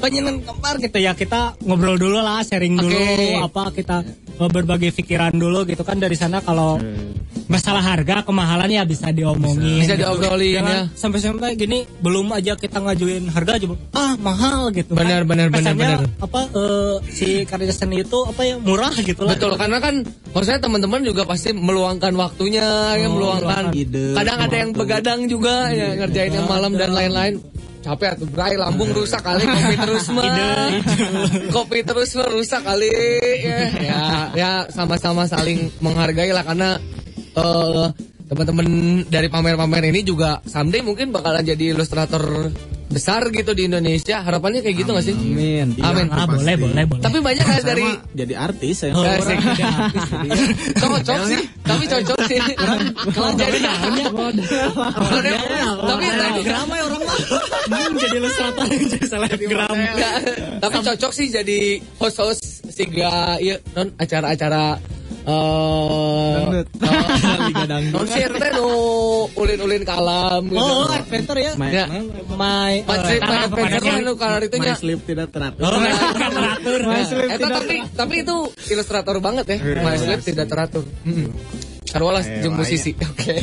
penyenang 0.01 0.41
gambar 0.41 0.81
gitu 0.81 0.97
ya 0.97 1.13
kita 1.13 1.57
ngobrol 1.61 1.97
dulu 1.97 2.21
lah 2.21 2.41
sharing 2.41 2.73
dulu 2.73 2.89
Oke. 2.89 3.37
apa 3.37 3.63
kita 3.73 3.97
berbagi 4.47 4.89
pikiran 4.95 5.35
dulu 5.35 5.67
gitu 5.67 5.83
kan 5.83 5.99
dari 5.99 6.15
sana 6.15 6.39
kalau 6.41 6.79
masalah 7.51 7.83
harga 7.83 8.23
kemahalan 8.23 8.71
ya 8.71 8.83
bisa 8.87 9.11
diomongin 9.11 9.83
Bisa 9.83 9.99
gitu. 9.99 10.07
diobrolin, 10.07 10.63
Jangan 10.63 10.71
ya. 10.71 10.83
sampai-sampai 10.95 11.49
gini 11.59 11.83
belum 11.99 12.31
aja 12.31 12.55
kita 12.55 12.79
ngajuin 12.79 13.27
harga 13.27 13.51
aja 13.59 13.65
ah 13.91 14.15
mahal 14.23 14.71
gitu 14.71 14.95
kan. 14.95 15.03
Benar, 15.03 15.21
benar, 15.27 15.47
benar, 15.51 15.73
benar. 15.75 15.99
apa 16.23 16.41
eh, 16.47 16.95
si 17.11 17.43
karya 17.43 17.75
seni 17.75 18.07
itu 18.07 18.19
apa 18.23 18.41
ya 18.47 18.55
murah 18.55 18.95
gitu 18.95 19.27
lah 19.27 19.35
Betul, 19.35 19.59
karena 19.59 19.77
kan 19.83 19.95
maksudnya 20.31 20.59
teman-teman 20.63 21.01
juga 21.03 21.27
pasti 21.27 21.51
meluangkan 21.51 22.13
waktunya, 22.15 22.95
ya 22.95 23.07
meluangkan 23.11 23.75
ide, 23.75 24.15
Kadang 24.15 24.39
ada 24.47 24.55
yang 24.55 24.71
begadang 24.71 25.19
juga 25.27 25.67
ya 25.75 25.97
ngerjain 25.99 26.31
yang 26.31 26.47
malam 26.47 26.71
dan 26.79 26.95
lain-lain. 26.95 27.35
Capek 27.81 28.13
tuh, 28.13 28.29
Bray, 28.29 28.53
lambung 28.53 28.93
rusak 28.93 29.25
kali 29.25 29.41
kopi 29.41 29.75
terus 29.81 30.05
mah. 30.13 30.69
kopi 31.49 31.79
terus 31.81 32.13
mah 32.13 32.29
rusak 32.29 32.61
kali 32.61 32.93
ya. 33.41 33.59
Ya, 33.81 34.01
ya 34.37 34.51
sama-sama 34.69 35.25
saling 35.25 35.73
menghargai 35.81 36.29
lah 36.29 36.45
karena 36.45 36.77
eh 37.31 37.87
teman-teman 38.31 38.67
dari 39.11 39.27
pamer-pamer 39.27 39.91
ini 39.91 40.07
juga 40.07 40.39
someday 40.47 40.79
mungkin 40.79 41.11
bakalan 41.11 41.43
jadi 41.43 41.75
ilustrator 41.75 42.47
besar 42.91 43.21
gitu 43.31 43.51
di 43.55 43.65
Indonesia. 43.65 44.21
Harapannya 44.21 44.61
kayak 44.61 44.75
gitu 44.83 44.89
nggak 44.91 45.05
sih? 45.07 45.15
Amin. 45.15 45.67
Iya, 45.79 45.85
Amin. 45.87 46.07
Ah, 46.11 46.27
boleh, 46.27 46.55
boleh, 46.59 46.83
boleh. 46.85 47.01
Tapi 47.01 47.17
banyak 47.23 47.45
kan 47.47 47.57
Saya 47.57 47.69
dari 47.73 47.87
jadi 48.13 48.33
artis 48.37 48.77
ya. 48.85 48.89
Ya, 48.91 49.13
sih. 49.23 49.37
cocok 50.81 51.19
sih, 51.25 51.41
tapi 51.63 51.83
cocok 51.87 52.19
sih. 52.27 52.39
Kalau 53.15 53.31
jadi 53.39 53.59
tapi 55.81 56.05
tapi 56.05 56.41
ramai 56.45 56.79
orang 56.83 57.01
mah. 57.01 57.17
Jadi 57.97 58.15
ilustrator 58.19 58.65
jadi 58.67 59.05
selebgram. 59.07 59.75
Tapi 60.59 60.77
cocok 60.83 61.11
sih 61.15 61.27
jadi 61.31 61.59
host-host 61.97 62.61
siga 62.71 63.37
iya 63.37 63.59
non 63.75 63.91
acara-acara 63.99 64.79
eh 65.25 66.31
Dangdut. 66.31 66.67
Liga 67.47 67.65
dangdut. 67.69 67.93
non 67.95 68.05
sih 68.09 68.21
teh 68.25 68.51
nu 68.57 68.67
ulin-ulin 69.37 69.83
kalam 69.85 70.41
gitu. 70.49 70.61
Oh, 70.61 70.89
adventure 70.89 71.39
ya. 71.39 71.51
My, 71.55 71.69
Ya. 71.71 71.85
My 72.33 72.81
eh, 72.81 73.19
pada 73.21 73.45
adventure 73.47 74.01
nu 74.01 74.13
kalar 74.17 74.41
itu 74.45 74.57
my 74.57 74.65
nya. 74.65 74.75
sleep 74.77 74.99
tidak 75.05 75.29
teratur. 75.29 75.61
Oh, 75.63 75.77
bukan 75.77 76.31
teratur. 76.37 76.79
Nah, 76.81 77.05
eta 77.05 77.47
tapi 77.47 77.75
tapi 77.93 78.15
itu 78.25 78.35
ilustrator 78.71 79.15
banget 79.21 79.45
ya. 79.47 79.57
My 79.81 79.95
Sleep 79.97 80.21
tidak 80.25 80.47
teratur. 80.49 80.83
Hmm. 81.05 81.29
Eh, 81.91 82.39
jeung 82.39 82.55
musisi. 82.55 82.95
Oke. 82.95 83.35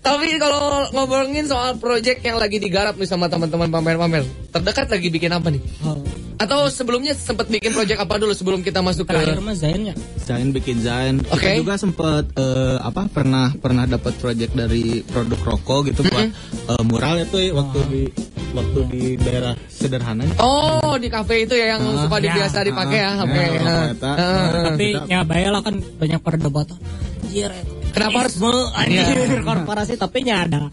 Tapi 0.00 0.40
kalau 0.40 0.88
ngomongin 0.96 1.44
soal 1.44 1.76
project 1.76 2.24
yang 2.24 2.40
lagi 2.40 2.56
digarap 2.56 2.96
nih 2.96 3.04
sama 3.04 3.28
teman-teman 3.28 3.68
pamer-pamer, 3.68 4.24
terdekat 4.48 4.88
lagi 4.88 5.12
bikin 5.12 5.28
apa 5.36 5.52
nih? 5.52 5.60
Oh, 5.84 5.99
Atau 6.40 6.72
sebelumnya 6.72 7.12
sempat 7.12 7.46
bikin 7.46 7.70
project 7.70 8.00
apa 8.00 8.16
dulu 8.16 8.32
sebelum 8.32 8.64
kita 8.64 8.80
masuk 8.80 9.04
ke 9.04 9.12
terakhir 9.12 9.44
mah 9.44 9.52
Zain 9.52 9.82
ya. 9.84 9.94
Zain 10.18 10.48
bikin 10.50 10.80
Zain. 10.80 11.20
Oke. 11.28 11.36
Kita 11.36 11.60
juga 11.60 11.76
sempat 11.76 12.32
eh, 12.32 12.78
apa 12.80 13.04
pernah 13.06 13.52
pernah 13.52 13.84
dapat 13.84 14.16
project 14.16 14.56
dari 14.56 15.04
produk 15.04 15.36
rokok 15.36 15.92
gitu 15.92 16.00
buat 16.02 16.32
eh, 16.32 16.82
mural 16.82 17.20
itu 17.20 17.36
ya, 17.36 17.52
waktu 17.52 17.78
di 17.86 18.02
waktu 18.50 18.78
di 18.88 19.02
daerah 19.16 19.52
sederhana. 19.68 20.24
Oh, 20.40 20.96
di 20.96 21.06
kafe 21.06 21.44
itu 21.44 21.52
ya 21.52 21.76
yang 21.76 21.84
Ah, 21.84 22.08
suka 22.08 22.16
ya. 22.18 22.32
biasa 22.34 22.58
dipakai 22.64 22.98
ya. 22.98 23.10
Ah, 23.10 23.16
Oke. 23.20 23.36
ya, 23.36 23.44
Nah. 23.44 23.60
rokok 23.60 23.84
eta. 23.92 24.10
Ah. 24.10 24.48
Tapi 24.72 24.86
kita- 24.90 25.06
ya 25.06 25.20
bayar 25.22 25.50
lah 25.52 25.62
kan 25.62 25.74
banyak 25.76 26.20
perdebatan. 26.24 26.78
Anjir, 27.20 27.52
Kenapa 27.90 28.16
harus- 28.22 28.38
anjir 28.74 29.06
korporasi 29.44 29.94
tapi 29.94 30.24
nya 30.24 30.48
ada 30.48 30.72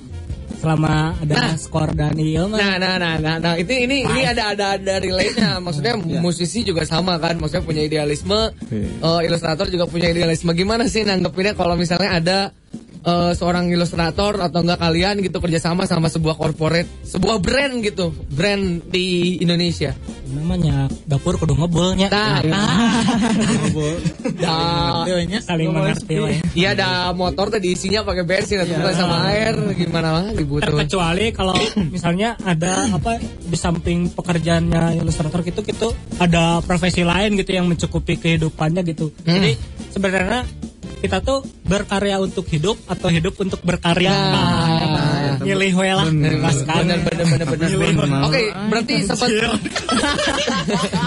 selama 0.57 1.13
ada 1.21 1.53
skor 1.55 1.93
dan 1.93 2.17
iya 2.17 2.43
mah. 2.49 2.57
Nah, 2.57 2.75
nah, 2.81 2.95
nah, 2.97 3.15
nah, 3.21 3.35
nah, 3.37 3.53
itu 3.55 3.71
ini 3.71 4.03
ini 4.03 4.21
ada 4.25 4.53
ada 4.53 4.65
ada 4.75 4.93
relate-nya. 4.97 5.61
Maksudnya 5.61 5.95
musisi 6.25 6.65
juga 6.65 6.83
sama 6.83 7.21
kan, 7.21 7.37
maksudnya 7.37 7.63
punya 7.65 7.81
idealisme, 7.85 8.51
eh, 8.73 9.19
ilustrator 9.25 9.69
juga 9.69 9.85
punya 9.85 10.09
idealisme. 10.09 10.49
Gimana 10.57 10.89
sih 10.89 11.05
nanggepinnya 11.05 11.53
kalau 11.53 11.77
misalnya 11.77 12.09
ada 12.17 12.37
eh, 13.03 13.31
seorang 13.37 13.69
ilustrator 13.69 14.39
atau 14.41 14.59
enggak 14.63 14.79
kalian 14.81 15.15
gitu 15.21 15.37
kerjasama 15.41 15.85
sama 15.85 16.07
sebuah 16.09 16.35
corporate, 16.37 16.87
sebuah 17.05 17.37
brand 17.41 17.81
gitu, 17.83 18.13
brand 18.31 18.81
di 18.89 19.39
Indonesia. 19.41 19.93
namanya 20.27 20.91
dapur 21.07 21.39
kudu 21.39 21.55
ngebulnya. 21.55 22.11
Nah, 22.11 22.43
Nah, 24.37 25.07
saling 25.39 25.71
mengerti 25.71 26.15
we. 26.19 26.35
Iya 26.51 26.75
ada 26.75 27.15
motor 27.15 27.47
tadi 27.47 27.73
isinya 27.73 28.03
pakai 28.03 28.23
bensin 28.27 28.63
atau 28.63 28.75
bukan 28.75 28.95
sama 28.95 29.17
air 29.31 29.55
gimana 29.75 30.09
lah 30.19 30.25
dibutuh. 30.35 30.67
Terkecuali 30.67 31.31
kalau 31.31 31.55
misalnya 31.93 32.35
ada 32.43 32.91
apa 32.91 33.19
di 33.23 33.57
samping 33.57 34.11
pekerjaannya 34.11 34.99
ilustrator 34.99 35.41
gitu 35.47 35.63
gitu 35.63 35.89
ada 36.19 36.59
profesi 36.63 37.07
lain 37.07 37.39
gitu 37.39 37.51
yang 37.55 37.65
mencukupi 37.71 38.19
kehidupannya 38.19 38.83
gitu. 38.83 39.09
Hmm. 39.23 39.39
Jadi 39.39 39.51
sebenarnya 39.95 40.43
kita 40.97 41.21
tuh 41.21 41.39
berkarya 41.61 42.17
untuk 42.17 42.45
hidup 42.47 42.77
atau 42.85 43.07
hidup 43.07 43.37
untuk 43.37 43.61
berkarya. 43.61 44.09
Nah, 44.09 45.37
milih 45.39 45.71
we 45.73 45.89
lah. 45.89 46.05
Pas 46.41 46.57
kan. 46.63 46.83
Bener 46.83 46.99
bener 47.05 47.25
bener 47.27 47.47
bener. 47.47 47.69
Bener. 47.69 48.21
Oke, 48.25 48.41
berarti 48.67 48.93
sempat 49.05 49.29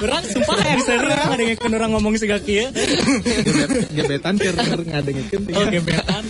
Orang 0.00 0.24
sumpah 0.24 0.56
yang 0.62 0.80
serius 0.80 1.20
ada 1.20 1.42
yang 1.42 1.74
orang 1.74 1.90
ngomong 1.92 2.12
sih 2.16 2.26
gak 2.26 2.42
kieu. 2.44 2.70
Gebet- 2.70 3.90
gebetan 3.92 4.34
keur 4.38 4.54
ngadengikeun 4.56 5.42
Oh, 5.50 5.64
gebetan. 5.66 6.22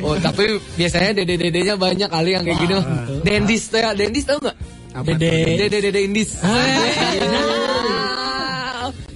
Oh 0.00 0.14
tapi 0.18 0.58
biasanya 0.74 1.10
dede-dedenya 1.14 1.74
banyak 1.76 2.08
kali 2.08 2.30
yang 2.34 2.42
kayak 2.42 2.58
gini. 2.58 2.74
Dendis 3.22 3.68
tuh 3.68 3.78
ya, 3.78 3.92
Dendis 3.92 4.24
tau 4.24 4.40
nggak? 4.40 4.56
Dede. 4.92 5.32
Dede-dede 5.56 6.00
Indis. 6.04 6.36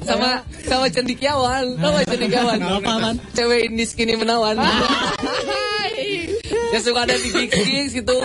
Sama 0.07 0.31
sama 0.65 0.87
cendikiawan, 0.89 1.77
sama 1.77 2.01
cendikiawan. 2.07 2.63
Apa, 2.63 2.93
Man? 3.03 3.17
Cewek 3.35 3.67
Indis 3.69 3.93
kini 3.93 4.17
menawan. 4.17 4.57
ya 6.67 6.83
suka 6.83 7.07
ada 7.07 7.15
di 7.15 7.31
gigs 7.31 7.95
gitu, 7.95 8.19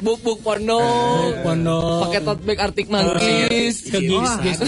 buk-buk 0.00 0.38
pondok, 0.40 1.34
Pondok. 1.42 2.06
pakai 2.08 2.20
tote 2.22 2.42
bag 2.46 2.58
Arctic 2.62 2.86
Monkeys. 2.88 3.90
Ke 3.90 3.98
gigs 4.00 4.32
gigs. 4.42 4.60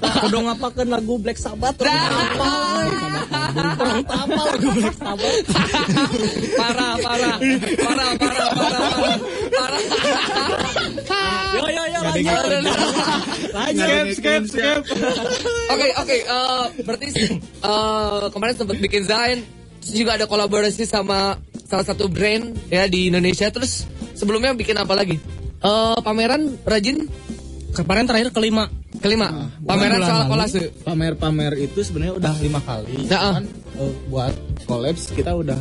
Kudu 0.00 0.38
ngapakeun 0.48 0.88
lagu 0.90 1.18
Black 1.20 1.36
Sabbath. 1.38 1.76
Orang 1.80 2.90
tapal 4.08 4.46
lagu 4.56 4.68
Black 4.74 4.96
Sabbath. 4.96 5.46
parah, 6.56 6.96
parah, 6.98 7.36
parah, 7.38 8.10
parah, 8.16 8.50
parah, 8.56 8.56
parah, 8.56 8.88
parah. 9.54 9.80
Yo 11.50 11.64
yo 11.66 11.82
yo 11.90 12.00
lanjut. 12.04 12.44
Skip, 14.14 14.42
skip, 14.50 14.82
skip. 14.82 14.82
Oke 15.70 15.86
oke 15.98 16.16
eh, 16.22 16.64
berarti 16.82 17.08
eh, 17.42 18.24
kemarin 18.30 18.54
sempat 18.54 18.76
bikin 18.78 19.02
Zain 19.06 19.38
terus 19.80 19.94
juga 19.96 20.20
ada 20.20 20.26
kolaborasi 20.28 20.84
sama 20.84 21.40
salah 21.64 21.86
satu 21.86 22.10
brand 22.10 22.52
ya 22.68 22.84
di 22.90 23.08
Indonesia 23.08 23.48
terus 23.48 23.86
sebelumnya 24.14 24.54
bikin 24.54 24.76
apa 24.78 24.94
lagi? 24.94 25.16
Eh, 25.60 25.98
pameran 26.00 26.56
rajin 26.64 27.08
Kemarin 27.70 28.04
terakhir 28.06 28.28
kelima. 28.34 28.66
kelima 29.00 29.48
pameran 29.64 30.02
bulan 30.02 30.10
soal 30.10 30.20
lalu. 30.26 30.30
kolase. 30.34 30.60
pamer-pamer 30.82 31.52
itu 31.56 31.78
sebenarnya 31.80 32.14
udah 32.20 32.34
lima 32.42 32.60
kali. 32.60 32.94
Nah, 33.06 33.16
ah. 33.16 33.32
Cuman 33.38 33.44
eh, 33.80 33.92
buat 34.10 34.34
collabs 34.66 35.02
kita 35.14 35.30
udah 35.32 35.60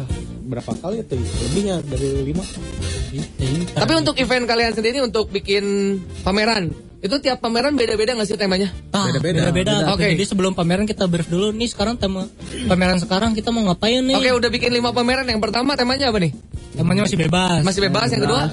berapa 0.50 0.72
kali 0.76 1.06
itu? 1.06 1.16
Lebih 1.16 1.64
ya 1.64 1.78
dari 1.86 2.10
lima. 2.26 2.44
Tapi 3.74 3.94
untuk 3.96 4.18
event 4.18 4.44
kalian 4.50 4.74
sendiri 4.76 5.00
untuk 5.06 5.30
bikin 5.30 5.98
pameran 6.26 6.74
itu 7.00 7.16
tiap 7.24 7.40
pameran 7.40 7.80
beda-beda 7.80 8.12
nggak 8.12 8.28
sih 8.28 8.36
temanya? 8.36 8.68
Beda-beda. 8.92 9.56
Beda. 9.56 9.96
Oke. 9.96 10.12
Jadi 10.12 10.26
sebelum 10.28 10.52
pameran 10.52 10.84
kita 10.84 11.08
brief 11.08 11.32
dulu 11.32 11.56
nih 11.56 11.72
sekarang 11.72 11.96
tema 11.96 12.28
pameran 12.68 13.00
sekarang 13.00 13.32
kita 13.32 13.56
mau 13.56 13.64
ngapain 13.72 14.04
nih? 14.04 14.20
Oke 14.20 14.30
udah 14.36 14.50
bikin 14.52 14.76
lima 14.76 14.92
pameran 14.92 15.24
yang 15.24 15.40
pertama 15.40 15.80
temanya 15.80 16.12
apa 16.12 16.20
nih? 16.20 16.36
Temanya 16.76 17.08
masih 17.08 17.20
bebas. 17.24 17.62
Masih 17.64 17.82
bebas 17.88 18.08
yang 18.12 18.24
kedua? 18.28 18.44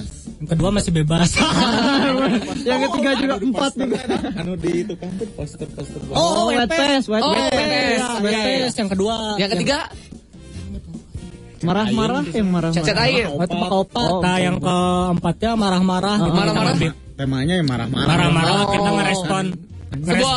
Kedua 0.47 0.71
masih 0.71 0.93
bebas. 0.93 1.31
Yang 2.69 2.81
ketiga 2.89 3.11
juga 3.17 3.35
empat 3.37 3.73
juga. 3.75 3.99
Anu 4.35 4.53
di 4.55 4.71
itu 4.81 4.95
kan 4.95 5.11
tuh 5.15 5.27
poster-poster. 5.35 6.01
oh, 6.11 6.49
wet 6.49 6.67
pass, 6.67 7.05
wet 7.07 7.21
Oh, 7.21 7.35
pass. 7.35 7.43
wet 7.43 7.51
pass. 7.51 8.23
Ya, 8.23 8.23
Iya, 8.23 8.41
iya. 8.47 8.65
pass. 8.65 8.75
Yang 8.75 8.89
kedua. 8.95 9.15
Yang 9.37 9.51
ketiga 9.55 9.79
Marah-marah 11.57 12.23
yang 12.31 12.49
marah-marah. 12.53 12.77
cacat 12.79 12.99
air. 13.01 13.27
Oh, 13.27 13.41
itu 13.41 13.57
opat. 13.57 14.11
Nah, 14.21 14.37
yang 14.39 14.57
keempatnya 14.61 15.51
marah-marah. 15.57 16.17
gitu. 16.21 16.31
Marah-marah. 16.31 16.75
Kita 16.77 16.95
Temanya 17.17 17.55
yang 17.57 17.67
marah-marah. 17.67 18.07
Marah-marah 18.07 18.53
Oh. 18.55 18.69
kita 18.71 18.91
ngerespon. 18.93 19.45
Sebuah 19.97 20.37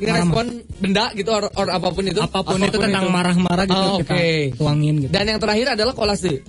ngerespon 0.00 0.46
benda 0.80 1.04
gitu 1.12 1.28
or, 1.28 1.44
or 1.50 1.66
apa 1.68 1.88
pun 1.90 2.04
itu. 2.06 2.20
apa 2.22 2.40
pun, 2.40 2.56
itu 2.56 2.78
tentang 2.78 3.10
marah-marah 3.10 3.64
gitu 3.66 3.76
Oh, 3.76 3.98
kita 3.98 4.14
oke. 4.14 4.30
tuangin 4.56 4.94
gitu. 5.02 5.12
Dan 5.12 5.24
yang 5.26 5.40
terakhir 5.42 5.66
adalah 5.74 5.92
kolase. 5.92 6.40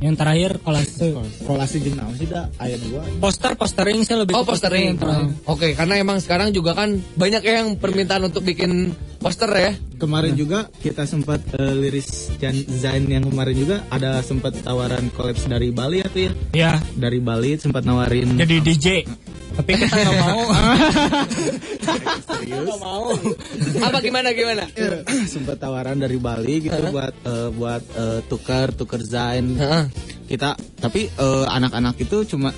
Yang 0.00 0.16
terakhir 0.16 0.50
kolase. 0.64 1.12
Kolasi 1.44 1.76
jeung 1.84 2.00
naon 2.00 2.16
sih 2.16 2.24
da 2.24 2.48
aya 2.56 2.80
dua. 2.80 3.04
Poster 3.20 3.52
postering 3.52 4.00
sih 4.00 4.16
lebih 4.16 4.32
Oh, 4.32 4.48
postering. 4.48 4.96
Oke, 5.44 5.76
karena 5.76 6.00
emang 6.00 6.16
sekarang 6.24 6.56
juga 6.56 6.72
kan 6.72 6.96
banyak 7.20 7.44
yang 7.44 7.76
permintaan 7.76 8.32
untuk 8.32 8.40
bikin 8.48 8.96
poster 9.20 9.50
ya. 9.52 9.72
Kemarin 10.00 10.32
juga 10.32 10.72
kita 10.80 11.04
sempat 11.04 11.44
eh, 11.60 11.74
liris 11.76 12.32
Jan 12.40 12.56
Zain 12.72 13.04
yang 13.04 13.28
kemarin 13.28 13.52
juga 13.52 13.76
ada 13.92 14.24
sempat 14.24 14.56
tawaran 14.64 15.12
kolaps 15.12 15.44
dari 15.44 15.68
Bali 15.68 16.00
ya 16.00 16.08
tuh 16.08 16.22
ya. 16.24 16.32
Ya, 16.56 16.72
Dari 16.96 17.20
Bali 17.20 17.60
sempat 17.60 17.84
nawarin 17.84 18.40
jadi 18.40 18.56
DJ. 18.64 18.86
Tapi 19.60 19.70
kita 19.76 19.92
nggak 19.92 20.18
mau. 20.24 20.42
Nggak 22.40 22.80
mau. 22.80 23.12
Apa 23.84 23.98
gimana 24.00 24.32
gimana? 24.32 24.64
sempat 25.36 25.60
tawaran 25.60 26.00
dari 26.00 26.16
Bali 26.16 26.64
gitu 26.64 26.80
buat 26.88 27.12
eh, 27.12 27.48
buat 27.52 27.82
eh, 27.92 28.20
tukar 28.24 28.72
tukar 28.72 29.04
Zain. 29.04 29.52
Heeh. 29.60 29.84
Kita 30.30 30.54
tapi 30.80 31.10
anak-anak 31.20 31.98
itu 32.00 32.22
cuma 32.22 32.54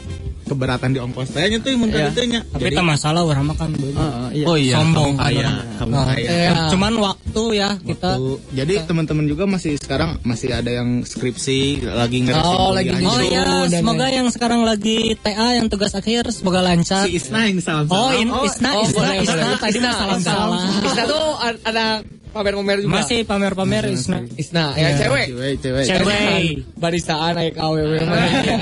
keberatan 0.53 0.89
di 0.91 0.99
ongkos 0.99 1.29
tanya 1.31 1.57
tuh 1.59 1.73
mun 1.75 1.89
Iya. 1.89 2.09
itu 2.09 2.21
nya. 2.29 2.41
Tapi 2.47 2.69
itu 2.69 2.83
masalah 2.83 3.21
orang 3.23 3.47
makan 3.47 3.69
dulu. 3.73 3.93
Heeh, 3.93 4.29
iya. 4.35 4.45
Oh 4.45 4.57
iya, 4.57 4.75
Sombong. 4.77 5.13
kamu 5.15 5.25
kaya, 5.25 5.49
kamu 5.77 5.91
Nah, 5.91 6.05
kaya. 6.07 6.29
Iya. 6.29 6.53
Cuman 6.69 6.93
waktu 6.99 7.43
ya 7.55 7.71
kita 7.79 8.11
jadi 8.51 8.73
teman-teman 8.85 9.25
juga 9.25 9.45
masih 9.45 9.73
sekarang 9.77 10.11
masih 10.23 10.49
ada 10.51 10.71
yang 10.71 10.89
skripsi 11.03 11.59
lagi 11.87 12.19
ngeresin 12.23 12.45
Oh, 12.55 12.71
lagi. 12.71 12.91
Oh 12.99 13.21
iya, 13.21 13.43
semoga 13.67 14.07
yang 14.07 14.29
sekarang 14.29 14.63
lagi 14.63 15.17
TA 15.19 15.55
yang 15.55 15.67
tugas 15.67 15.93
akhir 15.93 16.29
semoga 16.29 16.61
lancar. 16.61 17.05
si 17.05 17.17
Isna 17.17 17.45
yang 17.45 17.59
salam 17.59 17.89
Oh, 17.89 18.13
in, 18.13 18.29
Isna, 18.29 18.71
Oh, 18.73 18.85
Isna, 18.85 18.99
boleh, 18.99 19.17
Isna, 19.19 19.35
boleh. 19.35 19.59
tadi 19.59 19.79
Isna, 19.79 19.91
oh, 19.93 20.19
salam. 20.19 20.51
Isna 20.83 21.03
tuh 21.05 21.25
a- 21.39 21.61
ada 21.65 21.87
pamer-pamer 22.33 22.79
juga. 22.81 22.93
Masih 22.99 23.23
pamer-pamer 23.23 23.85
Isna. 23.89 24.19
Isna, 24.35 24.65
ya 24.73 24.89
Iya. 24.89 24.99
cewek. 24.99 25.27
Cewek, 25.29 25.55
cewek. 25.61 25.85
Cewek. 25.87 26.43
Barisaan 26.75 27.37
aya 27.37 27.53
KW. 27.53 27.77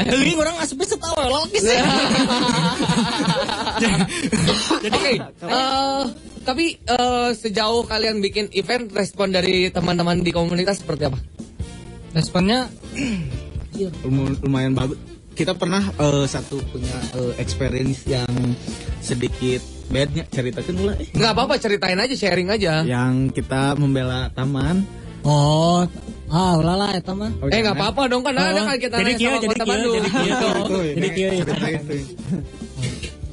Teuing 0.05 0.37
orang 0.37 0.57
asup 0.59 0.83
setawa 0.83 1.25
lagi 1.25 1.59
sih. 1.59 1.79
Jadi 4.81 4.99
eh, 5.23 6.03
tapi 6.41 6.65
eh, 6.77 7.31
sejauh 7.33 7.85
kalian 7.85 8.19
bikin 8.19 8.51
event 8.53 8.91
respon 8.91 9.31
dari 9.31 9.69
teman-teman 9.69 10.21
di 10.21 10.31
komunitas 10.31 10.81
seperti 10.81 11.09
apa? 11.09 11.19
Responnya 12.11 12.67
Lum- 14.03 14.37
lumayan 14.45 14.75
bagus. 14.75 14.99
Kita 15.41 15.57
pernah 15.57 15.81
eh, 15.89 16.27
satu 16.27 16.61
punya 16.69 16.93
eh, 17.17 17.33
experience 17.41 18.05
yang 18.05 18.29
sedikit 19.01 19.65
bednya 19.89 20.29
ceritakan 20.29 20.75
mulai 20.77 21.01
Nggak 21.11 21.33
apa-apa 21.33 21.55
ceritain 21.57 21.97
aja, 21.97 22.13
sharing 22.13 22.53
aja. 22.53 22.85
yang 22.85 23.33
kita 23.33 23.73
membela 23.75 24.29
taman. 24.31 24.85
Oh, 25.21 25.85
ah 26.29 26.53
ulala 26.57 26.93
eta 26.93 27.13
mah. 27.13 27.33
Oh, 27.41 27.49
eh 27.49 27.57
nggak 27.59 27.73
apa-apa 27.75 28.03
dong 28.07 28.21
kan 28.21 28.33
ada 28.33 28.53
Oh, 28.55 28.65
kali 28.67 28.79
kita 28.79 28.97
jadi 28.99 29.13
sama 29.17 29.37
jadi 29.39 29.57
Bandung. 29.59 29.95
jadi. 29.97 30.09
Gitu. 30.09 30.49
Itu, 30.61 30.79
Jadi 30.93 31.09
kieu. 31.11 31.31
cerita 31.41 31.69
itu. 31.71 31.93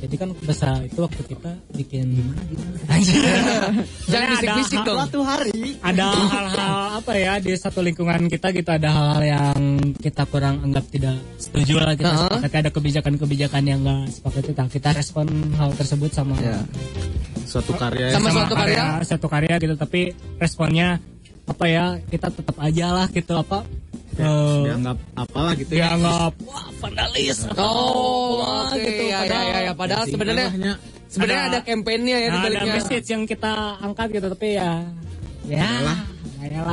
Jadi 0.07 0.15
kan 0.17 0.29
besar 0.39 0.79
itu 0.81 0.99
waktu 1.03 1.19
kita 1.27 1.51
bikin 1.75 2.07
Jangan 4.11 4.27
bisik-bisik 4.33 4.79
dong. 4.81 4.97
Suatu 4.97 5.19
hari 5.21 5.75
ada 5.83 6.07
hal-hal 6.15 6.75
apa 6.97 7.11
ya 7.13 7.33
di 7.37 7.51
satu 7.53 7.83
lingkungan 7.83 8.25
kita 8.25 8.49
gitu 8.51 8.71
ada 8.71 8.87
hal-hal 8.87 9.21
yang 9.21 9.59
kita 9.99 10.23
kurang 10.25 10.63
anggap 10.63 10.87
tidak 10.87 11.19
setuju 11.37 11.75
lah 11.77 11.93
kita 11.93 12.05
Uh-huh. 12.07 12.39
sepakat 12.39 12.59
ada 12.63 12.71
kebijakan-kebijakan 12.71 13.63
yang 13.67 13.79
enggak 13.83 14.09
sepakat 14.09 14.43
kita 14.47 14.63
kita 14.71 14.89
respon 14.95 15.27
hal 15.53 15.69
tersebut 15.75 16.09
sama 16.09 16.33
Ya. 16.39 16.55
Suatu 17.43 17.71
karya 17.73 18.11
Sama 18.11 18.31
yang 18.31 18.35
suatu 18.39 18.55
karya? 18.55 18.83
satu 19.03 19.27
karya 19.27 19.55
gitu 19.57 19.75
tapi 19.75 20.11
responnya 20.37 21.03
apa 21.47 21.65
ya 21.65 21.85
kita 22.05 22.27
tetap 22.29 22.55
aja 22.57 22.85
lah 22.93 23.07
gitu 23.07 23.33
apa 23.33 23.63
eh, 24.13 24.59
dianggap 24.65 24.97
apalah 25.15 25.53
gitu 25.55 25.71
ya. 25.71 25.87
dianggap 25.87 26.33
wah 26.43 26.67
vandalis 26.77 27.37
atau 27.45 27.63
Oh, 27.63 28.43
wah, 28.43 28.67
oke 28.67 28.77
gitu. 28.77 29.03
ya, 29.05 29.07
ya, 29.07 29.19
Padahal 29.23 29.45
ya, 29.45 29.57
ya. 29.57 29.73
Padahal 29.73 30.03
sebenarnya 30.05 30.47
Tingkahnya. 30.49 30.73
sebenarnya 31.07 31.43
ada, 31.43 31.51
Ada- 31.53 31.65
kampanyenya 31.65 32.17
ya 32.17 32.27
di 32.29 32.39
ada 32.49 32.61
message 32.67 33.07
yang 33.07 33.23
kita 33.23 33.51
angkat 33.79 34.07
gitu 34.11 34.27
tapi 34.27 34.47
ya 34.53 34.71
ya 35.45 35.57
ya 35.57 35.81
lah 35.81 35.99
Ya, 36.47 36.63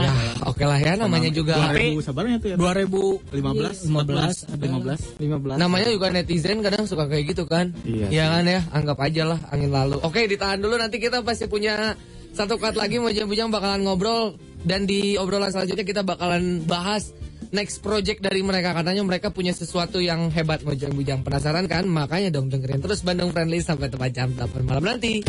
oke 0.44 0.60
lah 0.62 0.76
ya 0.76 0.94
namanya 0.94 1.32
juga. 1.32 1.56
2000 1.72 1.98
sabarnya 1.98 2.36
tuh 2.38 2.52
ya. 2.52 2.56
2015 2.56 3.90
15 3.90 4.46
ada 4.46 4.64
15 4.70 5.18
15 5.18 5.56
Namanya 5.56 5.88
juga 5.88 6.06
netizen 6.10 6.60
kadang 6.60 6.84
suka 6.84 7.08
kayak 7.08 7.34
gitu 7.34 7.42
kan. 7.44 7.74
Iya 7.82 8.06
Iya 8.06 8.24
kan 8.30 8.44
ya, 8.44 8.60
anggap 8.70 8.98
aja 9.00 9.22
lah 9.26 9.40
angin 9.48 9.72
lalu. 9.72 9.98
Oke, 9.98 10.28
ditahan 10.28 10.60
dulu 10.60 10.76
nanti 10.76 11.00
kita 11.00 11.20
pasti 11.20 11.48
punya 11.48 11.96
satu 12.30 12.54
cut 12.54 12.76
lagi 12.76 12.98
Mojang-Bujang 12.98 13.48
bakalan 13.48 13.82
ngobrol 13.82 14.36
dan 14.64 14.88
di 14.88 15.20
obrolan 15.20 15.52
selanjutnya 15.52 15.84
kita 15.84 16.02
bakalan 16.02 16.64
bahas 16.64 17.12
next 17.54 17.84
project 17.84 18.18
dari 18.18 18.42
mereka 18.42 18.74
katanya 18.74 19.06
mereka 19.06 19.30
punya 19.30 19.54
sesuatu 19.54 20.02
yang 20.02 20.26
hebat 20.34 20.66
Mojang-Bujang. 20.66 21.22
Penasaran 21.22 21.70
kan? 21.70 21.86
Makanya 21.86 22.34
dong 22.34 22.50
dengerin 22.50 22.82
terus 22.82 23.06
Bandung 23.06 23.30
Friendly 23.30 23.62
sampai 23.62 23.86
tepat 23.86 24.10
jam 24.10 24.34
8 24.34 24.66
malam 24.66 24.82
nanti. 24.82 25.22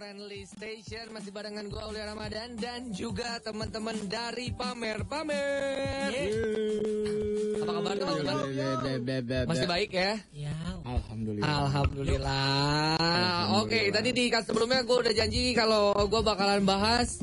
Friendly 0.00 0.48
Station 0.48 1.12
masih 1.12 1.28
barengan 1.28 1.68
gue 1.68 1.76
Aulia 1.76 2.08
Ramadan 2.08 2.56
dan 2.56 2.88
juga 2.88 3.36
teman-teman 3.44 3.92
dari 4.08 4.48
Pamer 4.48 5.04
Pamer. 5.04 6.08
Apa 7.60 7.68
kabar 7.68 7.94
teman-teman? 8.00 8.48
Masih 9.44 9.68
baik 9.68 9.92
ya? 9.92 10.16
ya 10.32 10.56
Alhamdulillah. 10.88 11.44
Alhamdulillah. 11.44 12.96
Oke, 13.60 13.92
tadi 13.92 14.16
di 14.16 14.32
cut 14.32 14.48
sebelumnya 14.48 14.88
gue 14.88 14.96
udah 15.04 15.12
janji 15.12 15.52
kalau 15.52 15.92
gue 15.92 16.22
bakalan 16.24 16.64
bahas 16.64 17.20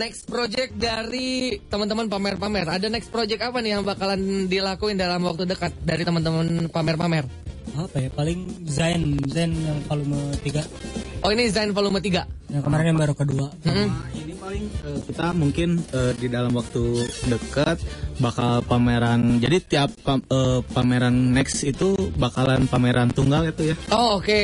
next 0.00 0.24
project 0.24 0.80
dari 0.80 1.60
teman-teman 1.68 2.08
pamer-pamer. 2.08 2.72
Ada 2.72 2.88
next 2.88 3.12
project 3.12 3.44
apa 3.44 3.60
nih 3.60 3.76
yang 3.76 3.84
bakalan 3.84 4.48
dilakuin 4.48 4.96
dalam 4.96 5.20
waktu 5.28 5.44
dekat 5.44 5.76
dari 5.84 6.08
teman-teman 6.08 6.72
pamer-pamer? 6.72 7.28
apa 7.74 7.96
ya 7.98 8.10
paling 8.14 8.46
Zain 8.70 9.18
Zain 9.26 9.50
yang 9.50 9.82
volume 9.90 10.30
3 10.46 11.03
Oh 11.24 11.32
ini 11.32 11.48
Zain 11.48 11.72
volume 11.72 11.98
3. 11.98 12.52
yang 12.52 12.60
kemarin 12.60 12.92
yang 12.92 13.00
baru 13.00 13.16
kedua 13.16 13.48
Mm-mm. 13.64 13.88
ini 14.14 14.33
paling 14.44 14.68
eh, 14.84 15.00
kita 15.06 15.26
mungkin 15.32 15.68
eh, 15.88 16.12
di 16.14 16.28
dalam 16.28 16.52
waktu 16.52 16.84
dekat 17.26 17.80
bakal 18.18 18.60
pameran. 18.62 19.40
Jadi 19.40 19.56
tiap 19.64 19.88
pam- 19.98 20.20
eh, 20.22 20.60
pameran 20.68 21.32
next 21.32 21.64
itu 21.64 21.96
bakalan 22.14 22.68
pameran 22.68 23.08
tunggal 23.08 23.40
itu 23.42 23.72
ya. 23.72 23.76
Oh 23.88 24.20
oke. 24.20 24.40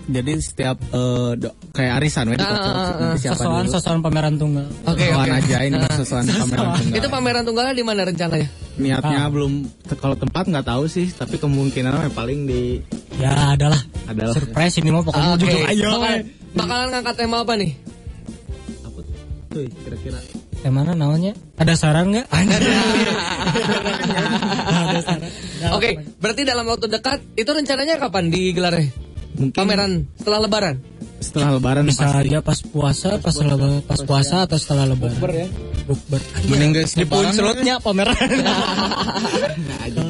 Jadi 0.00 0.32
setiap 0.40 0.80
eh, 0.80 1.30
do- 1.36 1.52
kayak 1.70 2.00
arisan 2.00 2.32
Ah, 2.32 2.40
ah, 2.40 2.56
ah, 2.56 2.88
nanti 3.04 3.20
siapa 3.20 3.44
sosokan 3.68 4.00
pameran 4.00 4.34
tunggal 4.34 4.64
Oke 4.88 5.12
aja 5.12 5.56
ini 5.60 5.76
sosokan 5.92 6.24
pameran 6.24 6.68
tunggal. 6.72 6.96
Itu 6.96 7.08
pameran 7.12 7.42
tunggalnya 7.44 7.74
di 7.76 7.84
mana 7.84 8.00
rencananya? 8.02 8.48
Niatnya 8.74 9.28
belum 9.28 9.52
te- 9.84 9.94
kalau 9.94 10.16
tempat 10.16 10.48
nggak 10.48 10.66
tahu 10.66 10.88
sih, 10.88 11.12
tapi 11.12 11.36
kemungkinan 11.36 12.10
paling 12.10 12.48
di 12.48 12.80
ya 13.14 13.54
adalah 13.54 13.78
adalah 14.08 14.32
surprise 14.32 14.80
ini 14.80 14.88
mah 14.88 15.04
pokoknya 15.04 15.36
jujur 15.36 15.60
aja 15.62 15.84
Bakal- 15.92 16.26
Bakalan 16.54 16.86
ngangkat 16.88 17.14
tema 17.18 17.42
apa 17.42 17.54
nih? 17.54 17.70
Tuh 19.54 19.70
kira-kira. 19.86 20.18
Yang 20.66 20.74
mana 20.74 20.98
namanya 20.98 21.32
ada 21.54 21.78
saran 21.78 22.10
nggak? 22.10 22.26
Ada 24.74 25.00
saran. 25.04 25.30
Oke, 25.76 25.90
berarti 26.18 26.42
dalam 26.42 26.66
waktu 26.66 26.90
dekat 26.90 27.22
itu 27.38 27.46
rencananya 27.46 28.00
kapan 28.02 28.32
digelarnya? 28.32 28.90
mungkin 29.34 29.50
Pameran 29.54 29.92
setelah 30.18 30.40
lebaran. 30.46 30.76
setelah 31.24 31.56
lebaran 31.56 31.88
bisa 31.88 32.04
pasti. 32.04 32.20
aja 32.28 32.38
pas 32.44 32.60
puasa 32.60 33.16
pas 33.16 33.32
lebaran 33.40 33.80
pas 33.88 33.96
puasa 34.04 34.44
atau 34.44 34.60
setelah 34.60 34.84
lebaran. 34.92 35.16
Bukber 35.16 35.32
ya. 35.32 35.48
Bukber. 35.88 36.20
Mending 36.52 36.70
geus 36.76 36.92
di 36.94 37.04
pameran. 37.08 37.32
Aja 37.34 37.74
duit. 39.96 40.03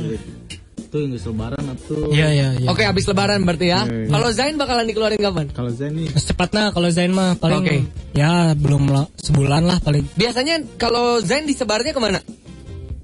Tuh 0.95 1.03
yang 1.03 1.11
geus 1.11 1.27
lebaran 1.27 1.59
atuh. 1.67 2.07
iya 2.15 2.29
iya 2.31 2.49
iya 2.55 2.69
Oke, 2.71 2.87
habis 2.87 3.03
lebaran 3.11 3.43
berarti 3.43 3.67
ya. 3.67 3.83
Iya. 3.83 4.15
Kalau 4.15 4.29
Zain 4.31 4.55
bakalan 4.55 4.87
dikeluarin 4.87 5.19
kapan? 5.19 5.47
Kalau 5.51 5.75
Zen 5.75 5.91
nih 5.99 6.07
secepatnya 6.15 6.71
kalau 6.71 6.87
Zain 6.95 7.11
mah 7.11 7.35
paling 7.35 7.67
Oke. 7.67 7.77
ya 8.15 8.55
belum 8.55 8.95
lah, 8.95 9.11
sebulan 9.19 9.67
lah 9.67 9.83
paling 9.83 10.07
Biasanya 10.15 10.63
kalau 10.79 11.19
Zain 11.19 11.51
disebarnya 11.51 11.91
ke 11.91 11.99
mana? 11.99 12.23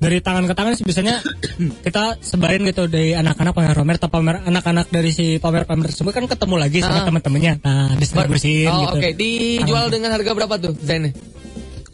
dari 0.00 0.16
tangan 0.24 0.48
ke 0.48 0.56
tangan 0.56 0.72
sih 0.80 0.84
biasanya 0.88 1.20
kita 1.84 2.16
sebarin 2.24 2.64
gitu 2.64 2.88
dari 2.88 3.12
anak-anak 3.12 3.52
pamer 3.52 3.76
pamer 3.76 3.96
atau 4.00 4.08
pamer 4.08 4.36
anak-anak 4.48 4.88
dari 4.88 5.12
si 5.12 5.36
pamer 5.36 5.68
pamer 5.68 5.92
tersebut 5.92 6.16
kan 6.16 6.24
ketemu 6.24 6.56
lagi 6.56 6.80
Ah. 6.80 6.88
sama 6.88 7.00
teman-temannya 7.04 7.60
nah 7.60 7.92
distribusin 8.00 8.72
oh, 8.72 8.88
gitu 8.88 8.96
oke. 8.96 9.08
Dijual 9.12 9.92
dengan 9.92 10.16
harga 10.16 10.32
berapa 10.32 10.56
tuh 10.56 10.72
Zain? 10.80 11.12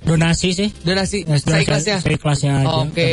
Donasi 0.07 0.49
sih 0.51 0.69
Donasi 0.81 1.27
Ya, 1.27 1.35
seikhlasnya. 1.37 1.97
seikhlasnya 1.99 2.53
aja 2.63 2.75
Oke. 2.81 3.11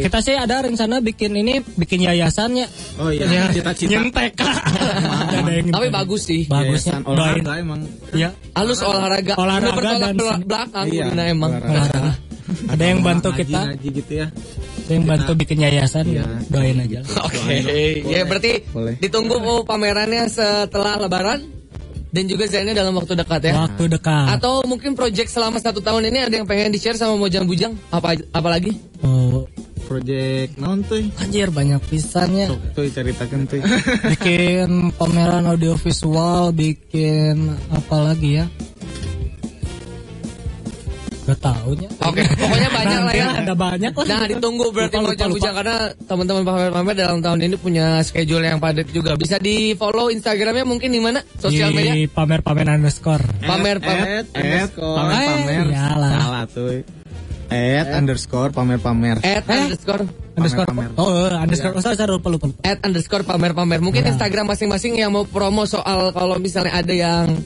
kita 0.00 0.18
sih 0.18 0.32
ada 0.32 0.64
rencana 0.64 0.98
bikin 0.98 1.32
ini 1.34 1.60
bikin 1.76 2.02
yayasannya 2.02 2.66
Oh 2.96 3.12
iya, 3.12 3.52
cita-cita. 3.52 3.90
nyentek 3.92 4.32
Ada 5.38 5.50
yang 5.52 5.68
Tapi 5.70 5.86
bagus 5.88 6.22
sih. 6.24 6.42
Yayasan 6.44 7.04
doain 7.04 7.44
olahraga 7.44 7.52
emang. 7.56 7.80
ya 8.12 8.32
Halus 8.52 8.80
olahraga. 8.80 9.34
Olahraga 9.36 9.92
dan 10.02 10.14
belakang 10.42 10.86
Iya, 10.88 11.04
emang. 11.28 11.52
olahraga. 11.52 12.16
ada 12.48 12.80
yang 12.82 13.04
bantu 13.04 13.28
kita 13.34 13.60
ngaji 13.68 13.88
gitu 13.92 14.12
ya. 14.18 14.26
ada 14.80 14.90
yang 14.90 15.04
bantu 15.04 15.30
bikin 15.36 15.58
yayasan 15.60 16.04
Iya. 16.08 16.24
doain 16.48 16.80
aja 16.80 17.00
Oke. 17.04 17.56
Ya 18.08 18.24
berarti 18.24 18.64
Boleh. 18.72 18.96
ditunggu 18.96 19.36
pamerannya 19.62 20.24
setelah 20.26 20.96
lebaran 20.96 21.44
dan 22.18 22.26
juga 22.26 22.50
Zainnya 22.50 22.74
dalam 22.74 22.98
waktu 22.98 23.14
dekat 23.14 23.46
ya. 23.46 23.54
Waktu 23.54 23.84
dekat. 23.94 24.26
Atau 24.34 24.66
mungkin 24.66 24.98
project 24.98 25.30
selama 25.30 25.62
satu 25.62 25.78
tahun 25.78 26.10
ini 26.10 26.26
ada 26.26 26.34
yang 26.34 26.50
pengen 26.50 26.74
di 26.74 26.82
share 26.82 26.98
sama 26.98 27.14
Mojang 27.14 27.46
Bujang? 27.46 27.78
Apa 27.94 28.18
apalagi? 28.34 28.74
Oh, 29.06 29.46
Project 29.86 30.58
tuh? 30.90 31.00
anjir 31.22 31.48
banyak 31.54 31.78
pisannya. 31.86 32.50
Sok 32.50 32.62
tuh 32.74 32.90
ceritakan 32.90 33.46
tuh. 33.46 33.62
bikin 34.18 34.90
pameran 34.98 35.46
audiovisual, 35.46 36.50
bikin 36.50 37.54
apa 37.70 37.96
lagi 38.02 38.42
ya? 38.42 38.50
Gak 41.28 41.44
taunya. 41.44 41.88
Oke, 42.08 42.24
pokoknya 42.24 42.70
banyak 42.72 43.00
lah 43.04 43.12
ya. 43.12 43.28
Ada 43.44 43.52
banyak 43.52 43.92
lah. 43.92 44.06
Nah 44.08 44.24
ditunggu 44.32 44.72
berarti 44.72 44.96
Lupa, 44.96 45.04
lupa, 45.04 45.12
Mojang. 45.12 45.30
Bujang 45.36 45.54
karena 45.60 45.76
teman-teman 46.08 46.42
pamer-pamer 46.48 46.94
dalam 46.96 47.18
tahun 47.20 47.38
ini 47.44 47.56
punya 47.60 48.00
schedule 48.00 48.48
yang 48.48 48.56
padat 48.56 48.88
juga. 48.88 49.12
Bisa 49.12 49.36
di 49.36 49.76
follow 49.76 50.08
Instagramnya 50.08 50.64
mungkin 50.64 50.88
di 50.88 51.00
mana? 51.04 51.20
Sosial 51.36 51.76
media? 51.76 51.92
Di 51.92 52.08
pamer-pamer 52.08 52.80
underscore. 52.80 53.20
Pamer 53.44 53.76
pamer. 53.76 54.24
At, 54.24 54.26
at, 54.40 54.70
pamer 54.72 55.18
pamer. 55.20 55.64
Eh, 55.68 55.72
iyalah. 55.76 56.10
Salah 56.16 56.44
tuh. 56.48 56.80
At 57.52 57.88
underscore 57.92 58.50
pamer 58.56 58.80
pamer. 58.80 59.16
At 59.20 59.44
underscore 59.44 60.08
Underscore. 60.38 60.68
pamer. 60.70 60.90
Oh, 60.96 61.28
underscore. 61.28 61.74
Oh, 61.76 61.82
saya 61.82 62.08
lupa 62.08 62.30
lupa. 62.32 62.46
lupa. 62.48 62.62
at 62.64 62.78
underscore 62.80 63.26
pamer-pamer. 63.26 63.84
Mungkin 63.84 64.06
Instagram 64.16 64.48
masing-masing 64.48 64.96
yang 64.96 65.12
mau 65.12 65.28
promo 65.28 65.68
soal 65.68 66.14
kalau 66.14 66.40
misalnya 66.40 66.72
ada 66.78 66.94
yang 66.94 67.36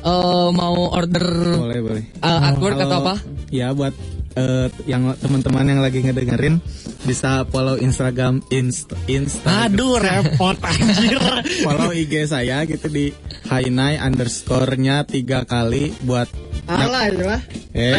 eh, 0.00 0.48
mau 0.50 0.74
order 0.88 1.26
Boleh 1.56 1.80
boleh. 1.80 2.02
eh, 2.14 2.38
artwork 2.44 2.78
atau 2.78 2.96
apa? 3.02 3.14
Ya 3.48 3.70
buat 3.70 3.94
eh, 4.34 4.68
yang 4.84 5.14
teman-teman 5.16 5.64
yang 5.66 5.80
lagi 5.80 6.00
ngedengerin 6.00 6.60
bisa 7.00 7.46
follow 7.46 7.74
Instagram 7.74 8.44
inst 8.48 8.90
Insta 9.06 9.64
Aduh, 9.64 9.96
repot 9.96 10.58
anjir. 10.60 11.16
follow 11.64 11.90
IG 11.90 12.26
saya 12.26 12.62
gitu 12.62 12.86
di 12.86 13.10
Hainai 13.46 13.96
underscore-nya 13.96 15.02
tiga 15.02 15.42
kali 15.42 15.94
buat 16.02 16.28
Alah 16.68 17.08
ya. 17.08 17.36
eh 17.72 17.96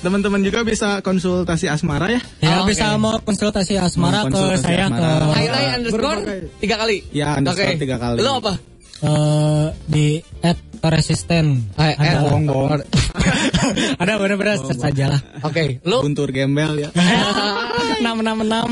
teman-teman 0.00 0.42
juga 0.42 0.62
bisa 0.62 0.98
konsultasi 1.00 1.66
asmara 1.66 2.10
ya 2.10 2.20
Ya 2.40 2.54
Oh, 2.56 2.66
bisa 2.66 2.90
oke. 2.90 2.98
mau 2.98 3.14
konsultasi 3.20 3.74
asmara 3.76 4.20
Mau 4.20 4.26
ke 4.26 4.34
konsultasi 4.34 4.64
saya 4.64 4.84
asmara. 4.84 4.98
ke 4.98 5.10
Highlight 5.30 5.70
underscore 5.76 6.20
tiga 6.58 6.74
kali. 6.76 6.96
Ya, 7.10 7.26
underscore 7.36 7.66
Oke. 7.68 7.78
tiga 7.78 7.96
kali. 7.96 8.18
Lo 8.18 8.32
apa? 8.38 8.52
Eh, 9.02 9.66
di 9.88 10.22
at 10.44 10.58
resisten. 10.84 11.72
Eh, 11.80 11.92
eh, 11.92 11.94
Ada. 11.96 12.28
bohong, 12.28 12.44
bohong. 12.44 12.80
Ada 14.02 14.12
bener-bener 14.20 14.60
search 14.60 14.80
saja 14.80 15.16
lah. 15.16 15.20
Oke, 15.46 15.80
lo 15.88 16.04
Guntur 16.04 16.28
Gembel 16.28 16.84
ya 16.84 16.90
Enam 18.04 18.20
enam 18.20 18.38
enam. 18.44 18.68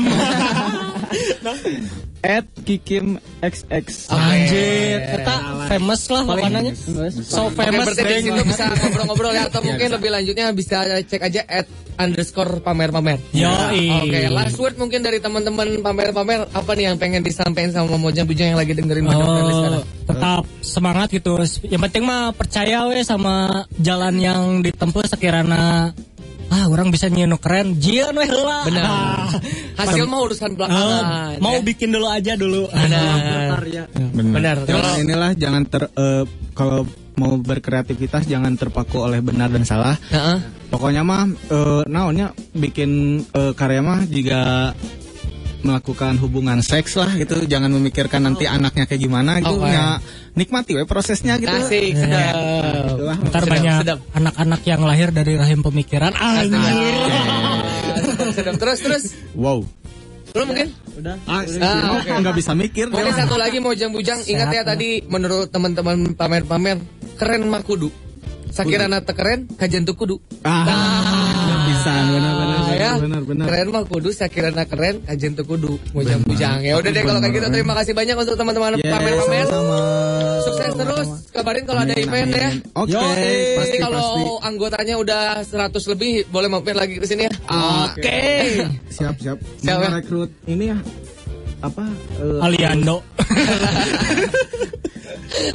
At 2.23 2.47
Kikim 2.63 3.19
XX 3.39 4.07
Anjir, 4.07 4.95
kita 5.11 5.35
famous 5.67 6.01
lah 6.07 6.23
makanannya. 6.23 6.73
So 7.19 7.51
Oke, 7.51 7.59
famous 7.59 7.87
berarti 7.91 7.99
di 7.99 8.07
deh. 8.07 8.19
situ 8.23 8.41
bisa 8.47 8.63
ngobrol-ngobrol 8.71 9.33
ya 9.33 9.43
atau 9.47 9.59
mungkin 9.59 9.87
lebih 9.91 10.09
lanjutnya 10.09 10.45
bisa 10.55 10.77
cek 11.03 11.21
aja 11.21 11.41
at 11.43 11.67
underscore 11.93 12.63
pamer-pamer. 12.63 13.19
Yoi. 13.35 14.07
Oke, 14.07 14.19
last 14.31 14.57
word 14.57 14.75
mungkin 14.77 15.03
dari 15.03 15.19
teman-teman 15.19 15.83
pamer-pamer 15.83 16.47
apa 16.49 16.71
nih 16.73 16.89
yang 16.89 16.97
pengen 16.97 17.21
disampaikan 17.21 17.69
sama 17.69 17.99
Mojang 17.99 18.25
Bujang 18.25 18.55
yang 18.55 18.59
lagi 18.59 18.73
dengerin 18.73 19.05
Oh, 19.05 19.19
sekarang? 19.51 19.83
tetap 20.03 20.43
semangat 20.63 21.07
gitu. 21.11 21.35
Yang 21.61 21.81
penting 21.91 22.03
mah 22.03 22.31
percaya 22.31 22.87
we 22.87 23.03
sama 23.03 23.67
jalan 23.77 24.15
yang 24.17 24.41
ditempuh 24.63 25.05
sekiranya 25.05 25.91
ah 26.53 26.69
orang 26.69 26.93
bisa 26.93 27.09
nyienu 27.09 27.35
keren. 27.35 27.73
Jian 27.75 28.13
we 28.13 28.25
heula. 28.25 28.69
Benar. 28.69 28.85
Ah. 29.73 29.89
Hasil 29.89 30.05
mah 30.05 30.21
urusan 30.21 30.53
Ah, 30.53 30.55
belakangan. 30.55 31.03
mau 31.41 31.57
ya. 31.57 31.65
bikin 31.65 31.89
dulu 31.89 32.05
aja 32.05 32.37
dulu. 32.37 32.69
Benar. 32.69 33.57
Benar. 34.13 34.55
Terus 34.63 34.77
Kalau- 34.77 35.01
inilah 35.01 35.31
jangan 35.33 35.63
ter 35.65 35.83
eh, 35.89 36.23
kalau 36.53 36.85
mau 37.13 37.33
berkreativitas 37.35 38.25
jangan 38.25 38.53
terpaku 38.53 39.01
oleh 39.01 39.17
benar 39.19 39.49
dan 39.49 39.65
salah. 39.65 39.97
Heeh. 40.07 40.37
Pokoknya 40.69 41.01
mah 41.01 41.25
eh, 41.25 41.83
naonnya 41.87 42.31
bikin 42.53 42.91
eh, 43.27 43.53
karya 43.53 43.81
mah 43.81 44.05
juga 44.05 44.71
melakukan 45.63 46.19
hubungan 46.19 46.59
seks 46.59 46.93
lah 46.93 47.11
gitu 47.15 47.43
jangan 47.43 47.71
memikirkan 47.71 48.21
nanti 48.21 48.45
anaknya 48.45 48.83
kayak 48.83 49.01
gimana 49.01 49.39
gitu 49.39 49.57
Oke. 49.57 49.67
ya 49.67 49.97
nikmati 50.33 50.75
we 50.75 50.83
prosesnya 50.83 51.35
gitu 51.35 51.49
Asik, 51.49 51.95
sedap. 51.95 52.35
Itulah. 52.93 53.17
Ntar 53.19 53.41
Sedap, 53.41 53.53
banyak 53.53 53.75
sedap. 53.81 53.97
anak-anak 54.11 54.61
yang 54.63 54.81
lahir 54.83 55.09
dari 55.09 55.33
rahim 55.33 55.59
pemikiran. 55.61 56.11
Anjir. 56.11 56.93
Sedap, 57.95 58.29
sedap. 58.31 58.53
Terus 58.57 58.79
terus. 58.79 59.03
wow 59.33 59.63
Lu 60.33 60.43
mungkin? 60.43 60.73
Udah. 60.93 61.13
ah, 61.23 61.45
Ah, 61.59 61.93
oke. 61.95 62.09
nggak 62.09 62.35
bisa 62.35 62.51
mikir 62.53 62.89
Mungkin 62.89 63.13
satu 63.13 63.37
lagi 63.37 63.57
mau 63.57 63.69
jang-bujang. 63.71 64.25
Ingat 64.25 64.49
ya 64.49 64.61
tadi 64.63 65.05
menurut 65.05 65.47
teman-teman 65.47 66.17
pamer-pamer 66.17 66.81
keren 67.15 67.45
mah 67.45 67.61
kudu. 67.61 67.93
Sakirana 68.49 69.01
teu 69.01 69.13
keren 69.13 69.45
kajian 69.51 69.81
tuh 69.81 69.93
kudu. 69.93 70.17
ah 70.41 70.65
bisa 71.63 71.93
benar 72.07 72.32
benar 72.83 72.91
ya. 72.91 73.01
benar 73.01 73.21
benar 73.23 73.45
Keren 73.47 73.67
mah 73.69 73.83
kudu, 73.85 74.09
sakirana 74.11 74.63
keren 74.65 74.95
kajian 75.03 75.33
tuh 75.33 75.45
kudu. 75.45 75.73
Mau 75.91 76.01
jang-bujang. 76.01 76.59
Ya 76.61 76.73
udah 76.75 76.91
deh 76.91 77.03
kalau 77.03 77.19
kayak 77.19 77.33
gitu 77.33 77.47
terima 77.49 77.73
kasih 77.79 77.93
banyak 77.93 78.15
untuk 78.15 78.35
teman-teman 78.35 78.71
Yes, 78.75 78.91
pamer-pamer. 78.91 79.45
sama 79.47 79.79
Sukses 80.43 80.71
terus. 80.73 81.07
Kabarin 81.31 81.63
kalau 81.63 81.81
ada 81.81 81.93
Amin, 81.93 82.05
event 82.05 82.29
ya. 82.29 82.49
amin. 82.51 82.55
Oke, 82.75 82.93
Pasti 82.93 83.31
pasti 83.57 83.77
kalau 83.79 84.37
anggotanya 84.39 84.95
udah 84.97 85.23
100 85.41 85.91
lebih 85.95 86.11
boleh 86.29 86.47
mampir 86.47 86.75
lagi 86.75 86.99
ke 86.99 87.05
sini 87.05 87.25
ya. 87.25 87.33
Oke. 87.89 88.21
Siap 88.91 89.15
siap. 89.17 89.37
Siap, 89.59 89.77
ya. 89.79 89.87
Mau 89.87 89.95
rekrut 89.95 90.29
ini 90.45 90.69
ya 90.69 90.77
apa? 91.63 91.83
eh, 92.19 92.43
Aliando. 92.43 92.99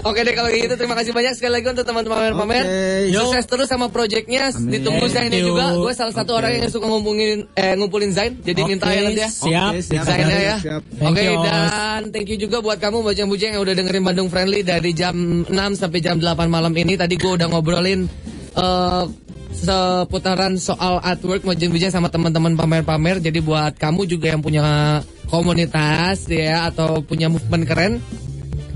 Oke 0.02 0.26
deh 0.26 0.34
kalau 0.34 0.50
gitu 0.50 0.74
terima 0.74 0.98
kasih 0.98 1.14
banyak 1.14 1.38
sekali 1.38 1.60
lagi 1.60 1.70
untuk 1.70 1.86
teman-teman 1.86 2.34
pamer-pamer. 2.34 2.64
Oke. 2.66 3.14
Sukses 3.14 3.44
terus 3.46 3.68
sama 3.70 3.86
proyeknya. 3.94 4.50
Ditunggu 4.50 5.06
Zain 5.06 5.30
Thank 5.30 5.38
you. 5.46 5.54
juga. 5.54 5.78
Gue 5.78 5.92
salah 5.94 6.10
satu 6.10 6.34
orang 6.34 6.58
yang 6.58 6.66
suka 6.66 6.90
ngumpulin 6.90 7.46
eh, 7.54 7.78
ngumpulin 7.78 8.10
Zain. 8.10 8.42
Jadi 8.42 8.60
minta 8.66 8.90
ya 8.90 9.06
nanti 9.06 9.22
ya. 9.22 9.30
Siap. 9.30 9.70
Oke, 9.70 9.80
siap. 9.86 10.04
Zainnya 10.04 10.38
ya. 10.42 10.56
Oke 10.82 11.22
Os. 11.30 11.44
dan 11.46 12.00
thank 12.10 12.26
you 12.26 12.38
juga 12.40 12.58
buat 12.58 12.82
kamu 12.82 13.06
Bajang 13.06 13.30
Bujang 13.30 13.54
yang 13.54 13.62
udah 13.62 13.74
dengerin 13.78 14.02
Bandung 14.02 14.28
Friendly 14.32 14.66
dari 14.66 14.90
jam 14.98 15.46
6 15.46 15.54
sampai 15.78 15.98
jam 16.02 16.18
8 16.18 16.26
malam 16.50 16.74
ini. 16.74 16.98
Tadi 16.98 17.14
gue 17.14 17.32
udah 17.38 17.46
ngobrolin 17.46 18.10
eh, 18.58 19.04
seputaran 19.52 20.56
soal 20.60 21.00
artwork 21.00 21.44
Bajang 21.44 21.72
Bujang 21.72 21.92
sama 21.92 22.08
teman-teman 22.12 22.54
pamer-pamer. 22.54 23.20
Jadi 23.20 23.40
buat 23.40 23.76
kamu 23.76 24.04
juga 24.04 24.32
yang 24.32 24.42
punya 24.44 25.00
komunitas 25.28 26.28
ya 26.28 26.68
atau 26.72 27.00
punya 27.04 27.28
movement 27.28 27.64
keren 27.68 28.00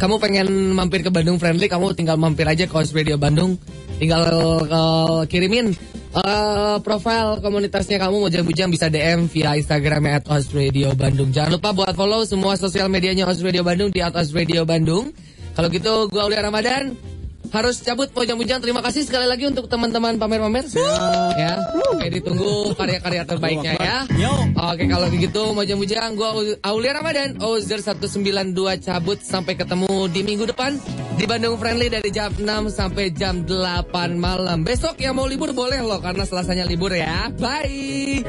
kamu 0.02 0.18
pengen 0.18 0.74
mampir 0.74 1.06
ke 1.06 1.14
Bandung 1.14 1.38
Friendly, 1.38 1.70
kamu 1.70 1.94
tinggal 1.94 2.18
mampir 2.18 2.42
aja 2.42 2.66
ke 2.66 2.74
Host 2.74 2.90
Radio 2.90 3.14
Bandung. 3.14 3.54
Tinggal 4.02 4.26
eh, 4.66 5.20
kirimin 5.30 5.70
eh, 6.18 6.76
profil 6.82 7.38
komunitasnya 7.38 8.02
kamu 8.02 8.26
mau 8.26 8.26
bujang 8.26 8.66
bisa 8.66 8.90
DM 8.90 9.30
via 9.30 9.54
Instagramnya 9.54 10.18
at 10.18 10.26
Host 10.26 10.50
Radio 10.58 10.90
Bandung. 10.98 11.30
Jangan 11.30 11.54
lupa 11.54 11.70
buat 11.70 11.94
follow 11.94 12.26
semua 12.26 12.58
sosial 12.58 12.90
medianya 12.90 13.22
Host 13.30 13.46
Radio 13.46 13.62
Bandung 13.62 13.94
di 13.94 14.02
at 14.02 14.10
Host 14.10 14.34
Radio 14.34 14.66
Bandung. 14.66 15.14
Kalau 15.54 15.70
gitu, 15.70 16.10
gua 16.10 16.26
Aulia 16.26 16.42
Ramadan 16.42 17.11
harus 17.52 17.84
cabut 17.84 18.08
bujang-bujang. 18.10 18.58
Terima 18.64 18.80
kasih 18.80 19.04
sekali 19.04 19.28
lagi 19.28 19.44
untuk 19.46 19.68
teman-teman 19.68 20.16
pamer-pamer. 20.16 20.66
Ya, 21.36 21.60
oke 21.92 22.06
ditunggu 22.08 22.72
karya-karya 22.74 23.22
terbaiknya 23.28 23.72
ya. 23.76 24.02
Oke 24.72 24.88
kalau 24.88 25.08
begitu 25.12 25.42
Mojang-Mojang 25.52 26.14
Gua 26.16 26.30
Aulia 26.64 26.92
Ramadan 26.96 27.36
Ozer 27.42 27.82
192 27.82 28.54
cabut 28.80 29.18
Sampai 29.20 29.58
ketemu 29.58 30.08
di 30.08 30.20
minggu 30.22 30.48
depan 30.48 30.78
Di 31.18 31.28
Bandung 31.28 31.58
Friendly 31.58 31.92
dari 31.92 32.08
jam 32.14 32.32
6 32.32 32.46
sampai 32.72 33.10
jam 33.12 33.44
8 33.44 33.92
malam 34.16 34.64
Besok 34.64 35.02
yang 35.02 35.18
mau 35.18 35.28
libur 35.28 35.52
boleh 35.52 35.82
loh 35.82 36.00
Karena 36.00 36.24
selasanya 36.24 36.64
libur 36.64 36.94
ya 36.94 37.28
Bye 37.36 38.24